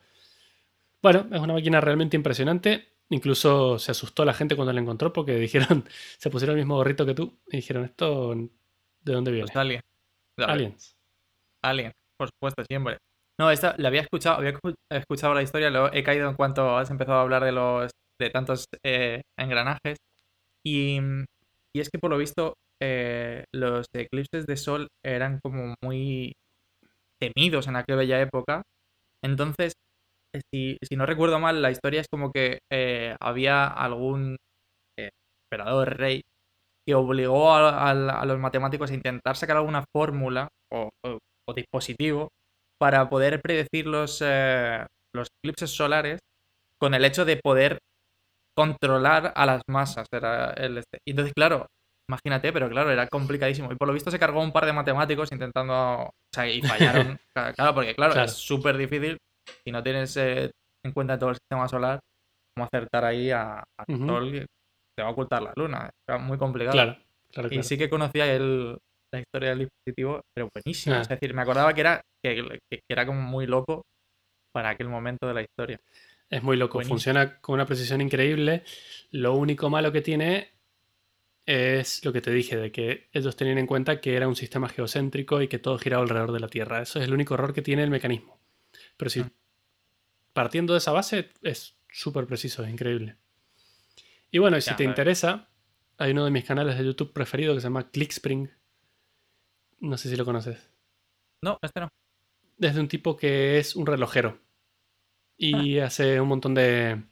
bueno, 1.13 1.28
es 1.32 1.39
una 1.39 1.54
máquina 1.54 1.82
realmente 1.82 2.18
impresionante. 2.18 2.88
Incluso 3.10 3.78
se 3.78 3.91
asustó 3.91 4.26
la 4.26 4.34
gente 4.34 4.56
cuando 4.56 4.74
la 4.74 4.82
encontró 4.82 5.13
porque 5.13 5.36
dijeron, 5.38 5.86
se 6.18 6.30
pusieron 6.30 6.56
el 6.58 6.63
mismo 6.63 6.76
gorrito 6.76 7.06
que 7.06 7.13
tú 7.13 7.38
y 7.48 7.58
dijeron, 7.58 7.86
¿esto 7.86 8.34
de 8.36 9.13
dónde 9.13 9.32
viene? 9.32 9.46
Pues 9.48 9.56
Alien. 9.58 9.82
Aliens. 10.38 10.96
Alien, 11.63 11.91
por 12.18 12.30
supuesto, 12.30 12.63
siempre. 12.68 12.98
No, 13.39 13.52
esta 13.52 13.76
la 13.78 13.89
había 13.89 14.02
escuchado, 14.02 14.38
había 14.38 14.54
escu- 14.54 14.76
escuchado 14.91 15.34
la 15.34 15.41
historia, 15.44 15.70
lo 15.70 15.94
he 15.94 16.04
caído 16.04 16.30
en 16.30 16.36
cuanto 16.36 16.78
has 16.78 16.89
empezado 16.91 17.20
a 17.20 17.22
hablar 17.22 17.44
de 17.44 17.52
los 17.52 17.91
de 18.20 18.30
tantos 18.30 18.65
eh, 18.84 19.22
engranajes. 19.38 19.98
Y, 20.65 21.00
y 21.76 21.82
es 21.82 21.89
que 21.89 22.00
por 22.00 22.12
lo 22.12 22.18
visto 22.18 22.56
eh, 22.82 23.46
los 23.54 23.88
eclipses 23.94 24.46
de 24.48 24.58
sol 24.58 24.88
eran 25.04 25.39
como 25.44 25.76
muy 25.84 26.34
temidos 27.20 27.68
en 27.68 27.76
aquella 27.76 27.98
bella 27.98 28.22
época. 28.22 28.63
Entonces, 29.24 29.74
si, 30.54 30.78
si 30.82 30.95
no 30.95 31.06
recuerdo 31.06 31.39
mal, 31.39 31.62
la 31.62 31.71
historia 31.71 32.02
es 32.02 32.08
como 32.12 32.32
que 32.32 32.60
eh, 32.71 33.15
había 33.21 33.67
algún 33.67 34.38
eh, 35.00 35.10
emperador 35.52 35.98
rey 35.98 36.21
que 36.88 36.95
obligó 36.95 37.52
a, 37.54 37.89
a- 37.89 37.91
a 38.21 38.26
los 38.26 38.39
matemáticos 38.39 38.91
a 38.91 38.95
intentar 38.95 39.36
sacar 39.38 39.58
alguna 39.58 39.86
fórmula 39.95 40.48
o, 40.74 40.89
o- 41.06 41.19
o 41.50 41.54
dispositivo 41.54 42.30
para 42.80 43.10
poder 43.10 43.41
predecir 43.41 43.88
los, 43.88 44.21
eh, 44.26 44.86
los 45.15 45.28
eclipses 45.43 45.71
solares 45.71 46.19
con 46.82 46.93
el 46.93 47.06
hecho 47.06 47.26
de 47.26 47.38
poder 47.43 47.80
controlar 48.58 49.34
a 49.36 49.45
las 49.45 49.62
masas. 49.69 50.08
Era 50.12 50.52
el 50.54 50.78
este. 50.78 51.00
Y 51.08 51.12
entonces, 51.12 51.34
claro, 51.36 51.67
imagínate, 52.10 52.54
pero 52.54 52.69
claro, 52.69 52.91
era 52.91 53.08
complicadísimo. 53.08 53.71
Y 53.71 53.76
por 53.76 53.88
lo 53.88 53.93
visto 53.93 54.12
se 54.12 54.19
cargó 54.19 54.41
un 54.41 54.52
par 54.52 54.65
de 54.65 54.74
matemáticos 54.74 55.32
intentando. 55.32 55.74
O 56.04 56.12
sea, 56.34 56.48
y 56.48 56.62
fallaron. 56.62 57.17
claro, 57.34 57.74
porque 57.76 57.95
claro, 57.95 58.13
Claro. 58.13 58.26
es 58.28 58.34
súper 58.34 58.78
difícil 58.78 59.17
si 59.63 59.71
no 59.71 59.84
tienes 59.84 60.15
eh, 60.17 60.51
en 60.84 60.91
cuenta 60.91 61.17
todo 61.17 61.31
el 61.31 61.36
sistema 61.36 61.67
solar, 61.67 61.99
cómo 62.55 62.67
acertar 62.71 63.05
ahí 63.05 63.31
a, 63.31 63.63
Ujú. 63.88 64.08
Sol 64.08 64.45
te 64.95 65.03
va 65.03 65.10
a 65.10 65.12
ocultar 65.12 65.41
la 65.41 65.53
luna. 65.55 65.89
Era 66.08 66.17
muy 66.17 66.38
complicado. 66.38 66.73
Claro, 66.73 66.97
claro, 67.31 67.49
Y 67.51 67.63
sí 67.63 67.77
que 67.77 67.89
conocía 67.89 68.34
el, 68.34 68.77
la 69.13 69.19
historia 69.19 69.49
del 69.49 69.60
dispositivo, 69.60 70.21
pero 70.34 70.49
buenísima. 70.53 70.99
Ah. 70.99 71.01
Es 71.01 71.10
decir, 71.10 71.34
me 71.34 71.41
acordaba 71.41 71.73
que 71.73 71.81
era, 71.81 72.01
que, 72.23 72.60
que 72.69 72.79
era 72.89 73.05
como 73.05 73.21
muy 73.21 73.45
loco 73.45 73.84
para 74.53 74.69
aquel 74.69 74.88
momento 74.88 75.27
de 75.27 75.34
la 75.34 75.41
historia. 75.41 75.79
Es 76.29 76.41
muy 76.41 76.58
loco, 76.58 76.75
Buenísimo. 76.75 76.95
funciona 76.95 77.39
con 77.39 77.55
una 77.55 77.65
precisión 77.65 78.01
increíble. 78.01 78.63
Lo 79.12 79.36
único 79.36 79.69
malo 79.69 79.91
que 79.91 80.01
tiene 80.01 80.53
es 81.45 82.03
lo 82.03 82.12
que 82.12 82.21
te 82.21 82.31
dije, 82.31 82.58
de 82.58 82.71
que 82.71 83.10
ellos 83.12 83.36
tenían 83.36 83.58
en 83.60 83.67
cuenta 83.67 84.01
que 84.01 84.15
era 84.15 84.27
un 84.27 84.36
sistema 84.36 84.67
geocéntrico 84.69 85.41
y 85.41 85.47
que 85.47 85.60
todo 85.60 85.77
giraba 85.77 86.03
alrededor 86.03 86.31
de 86.31 86.39
la 86.39 86.47
Tierra. 86.47 86.81
Eso 86.81 86.99
es 86.99 87.05
el 87.05 87.13
único 87.13 87.36
error 87.36 87.53
que 87.53 87.62
tiene 87.62 87.84
el 87.84 87.91
mecanismo. 87.91 88.35
Pero 88.97 89.10
si 89.10 89.25
partiendo 90.34 90.73
de 90.73 90.79
esa 90.79 90.91
base 90.91 91.31
es 91.41 91.77
súper 91.89 92.27
preciso, 92.27 92.63
es 92.63 92.69
increíble. 92.69 93.17
Y 94.31 94.39
bueno, 94.39 94.58
y 94.58 94.62
si 94.62 94.71
Ya, 94.71 94.75
te 94.75 94.84
interesa, 94.84 95.49
hay 95.97 96.12
uno 96.12 96.25
de 96.25 96.31
mis 96.31 96.43
canales 96.43 96.77
de 96.77 96.86
YouTube 96.86 97.13
preferido 97.13 97.53
que 97.53 97.62
se 97.62 97.67
llama 97.67 97.89
Clickspring. 97.89 98.51
No 99.79 99.97
sé 99.97 100.10
si 100.10 100.15
lo 100.15 100.25
conoces. 100.25 100.69
No, 101.41 101.58
este 101.62 101.79
no. 101.79 101.89
Desde 102.58 102.79
un 102.79 102.88
tipo 102.88 103.15
que 103.15 103.60
es 103.60 103.75
un 103.75 103.86
relojero. 103.86 104.39
Y 105.38 105.79
hace 105.79 106.19
un 106.19 106.27
montón 106.27 106.53
de. 106.53 107.03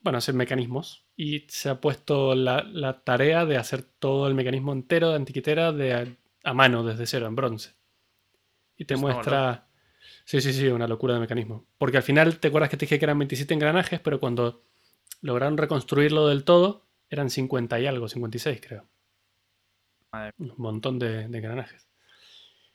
Bueno, 0.00 0.18
hace 0.18 0.32
mecanismos. 0.32 1.06
Y 1.16 1.46
se 1.48 1.68
ha 1.68 1.80
puesto 1.80 2.34
la, 2.34 2.62
la 2.64 3.02
tarea 3.02 3.44
de 3.44 3.56
hacer 3.56 3.82
todo 3.82 4.26
el 4.26 4.34
mecanismo 4.34 4.72
entero 4.72 5.10
de 5.10 5.16
antiquitera 5.16 5.72
de 5.72 5.94
a, 5.94 6.06
a 6.44 6.54
mano, 6.54 6.82
desde 6.82 7.06
cero, 7.06 7.26
en 7.26 7.36
bronce. 7.36 7.74
Y 8.76 8.86
te 8.86 8.96
muestra. 8.96 9.69
Sí, 10.30 10.40
sí, 10.40 10.52
sí, 10.52 10.68
una 10.68 10.86
locura 10.86 11.14
de 11.14 11.18
mecanismo. 11.18 11.66
Porque 11.76 11.96
al 11.96 12.04
final, 12.04 12.38
¿te 12.38 12.46
acuerdas 12.46 12.70
que 12.70 12.76
te 12.76 12.86
dije 12.86 13.00
que 13.00 13.04
eran 13.04 13.18
27 13.18 13.52
engranajes? 13.52 13.98
Pero 13.98 14.20
cuando 14.20 14.62
lograron 15.22 15.58
reconstruirlo 15.58 16.28
del 16.28 16.44
todo, 16.44 16.86
eran 17.08 17.30
50 17.30 17.80
y 17.80 17.86
algo, 17.88 18.06
56 18.06 18.60
creo. 18.60 18.88
Madre 20.12 20.32
Un 20.38 20.54
montón 20.56 21.00
de, 21.00 21.26
de 21.26 21.36
engranajes. 21.36 21.88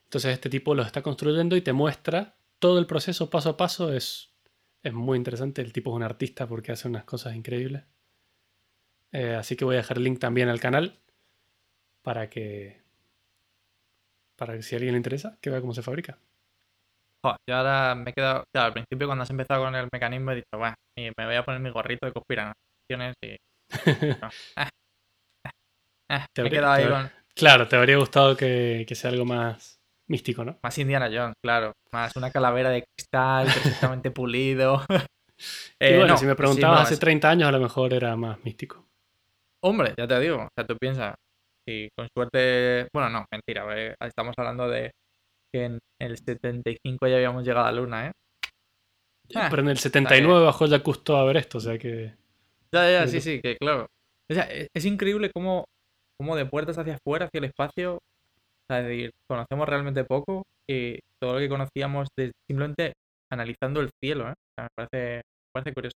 Entonces 0.03 0.33
este 0.33 0.49
tipo 0.49 0.75
los 0.75 0.85
está 0.85 1.01
construyendo 1.01 1.55
y 1.55 1.61
te 1.61 1.71
muestra 1.71 2.35
todo 2.59 2.77
el 2.77 2.87
proceso 2.87 3.29
paso 3.29 3.51
a 3.51 3.55
paso. 3.55 3.93
Es, 3.93 4.35
es 4.83 4.91
muy 4.91 5.17
interesante. 5.17 5.61
El 5.61 5.71
tipo 5.71 5.91
es 5.91 5.95
un 5.95 6.03
artista 6.03 6.49
porque 6.49 6.73
hace 6.73 6.89
unas 6.89 7.05
cosas 7.05 7.37
increíbles. 7.37 7.85
Eh, 9.13 9.33
así 9.33 9.55
que 9.55 9.63
voy 9.63 9.75
a 9.75 9.77
dejar 9.77 9.95
el 9.95 10.03
link 10.03 10.19
también 10.19 10.49
al 10.49 10.59
canal 10.59 10.99
para 12.01 12.29
que, 12.29 12.81
para 14.35 14.57
que 14.57 14.61
si 14.61 14.75
a 14.75 14.77
alguien 14.77 14.95
le 14.95 14.99
interesa, 14.99 15.37
que 15.39 15.49
vea 15.49 15.61
cómo 15.61 15.73
se 15.73 15.83
fabrica. 15.83 16.19
Joder, 17.25 17.37
yo 17.49 17.55
ahora 17.55 17.95
me 17.95 18.11
he 18.11 18.13
quedado. 18.13 18.43
Claro, 18.53 18.67
al 18.67 18.73
principio 18.73 19.07
cuando 19.07 19.23
has 19.23 19.29
empezado 19.31 19.63
con 19.63 19.75
el 19.75 19.87
mecanismo 19.91 20.31
he 20.31 20.35
dicho, 20.35 20.57
bueno, 20.57 20.75
me 20.97 21.25
voy 21.25 21.35
a 21.35 21.43
poner 21.45 21.59
mi 21.61 21.71
gorrito 21.71 22.05
de 22.05 22.13
conspiraciones 22.13 23.15
y. 23.23 23.35
no. 24.21 24.29
Ah, 24.57 24.69
ah, 25.45 25.51
ah, 26.09 26.25
me 26.41 26.47
he 26.49 26.51
quedado 26.51 26.73
ahí 26.73 26.87
con. 26.89 27.11
Claro, 27.35 27.67
te 27.67 27.75
habría 27.75 27.97
gustado 27.97 28.37
que, 28.37 28.85
que 28.87 28.95
sea 28.95 29.09
algo 29.11 29.25
más 29.25 29.79
místico, 30.07 30.45
¿no? 30.45 30.57
Más 30.63 30.77
Indiana 30.77 31.09
Jones, 31.11 31.35
claro. 31.43 31.73
Más 31.93 32.15
una 32.15 32.31
calavera 32.31 32.69
de 32.69 32.83
cristal 32.83 33.45
perfectamente 33.53 34.11
pulido. 34.11 34.81
y 34.89 35.03
Eh, 35.81 35.97
bueno, 35.97 36.13
no, 36.13 36.17
si 36.17 36.25
me 36.25 36.35
sí, 36.35 36.37
preguntabas 36.37 36.81
no, 36.81 36.83
hace 36.83 36.93
es- 36.93 36.99
30 36.99 37.29
años, 37.29 37.49
a 37.49 37.51
lo 37.51 37.59
mejor 37.59 37.93
era 37.93 38.15
más 38.15 38.43
místico. 38.43 38.85
Hombre, 39.63 39.93
ya 39.97 40.07
te 40.07 40.19
digo. 40.19 40.37
O 40.43 40.47
sea, 40.55 40.65
tú 40.67 40.77
piensas. 40.77 41.15
Si 41.67 41.89
con 41.97 42.07
suerte. 42.15 42.87
Bueno, 42.93 43.09
no, 43.09 43.25
mentira. 43.31 43.65
eh, 43.77 43.95
Estamos 43.99 44.33
hablando 44.37 44.69
de 44.69 44.91
que 45.55 45.63
en 45.63 45.79
el 46.01 46.17
75 46.17 47.07
ya 47.07 47.15
habíamos 47.15 47.45
llegado 47.45 47.65
a 47.67 47.71
la 47.71 47.79
luna, 47.79 48.07
¿eh? 48.07 48.11
Ah, 49.33 49.47
Pero 49.49 49.61
en 49.61 49.69
el 49.69 49.77
79 49.77 50.43
bajó 50.43 50.65
ya 50.65 50.83
Cousteau 50.83 51.15
a 51.15 51.23
ver 51.23 51.37
esto, 51.37 51.59
o 51.59 51.61
sea 51.61 51.77
que... 51.77 52.13
Ya, 52.73 52.91
ya, 52.91 53.07
Sí, 53.07 53.21
sí, 53.21 53.41
que 53.41 53.55
claro. 53.55 53.87
O 54.29 54.33
sea, 54.33 54.51
e- 54.51 54.67
es 54.75 54.85
increíble 54.85 55.31
cómo, 55.33 55.63
cómo 56.19 56.35
de 56.35 56.45
puertas 56.45 56.77
hacia 56.77 56.95
afuera, 56.95 57.27
hacia 57.27 57.37
el 57.39 57.45
espacio, 57.45 57.95
o 57.95 58.67
sea, 58.69 58.81
es 58.81 58.87
decir, 58.87 59.11
conocemos 59.29 59.69
realmente 59.69 60.03
poco 60.03 60.43
y 60.69 60.99
todo 61.21 61.35
lo 61.35 61.39
que 61.39 61.49
conocíamos 61.49 62.09
de 62.17 62.33
simplemente 62.49 62.93
analizando 63.31 63.79
el 63.79 63.89
cielo, 64.03 64.27
¿eh? 64.29 64.33
O 64.33 64.53
sea, 64.59 64.63
me 64.63 64.69
parece, 64.75 65.15
me 65.17 65.51
parece 65.53 65.73
curioso. 65.73 65.95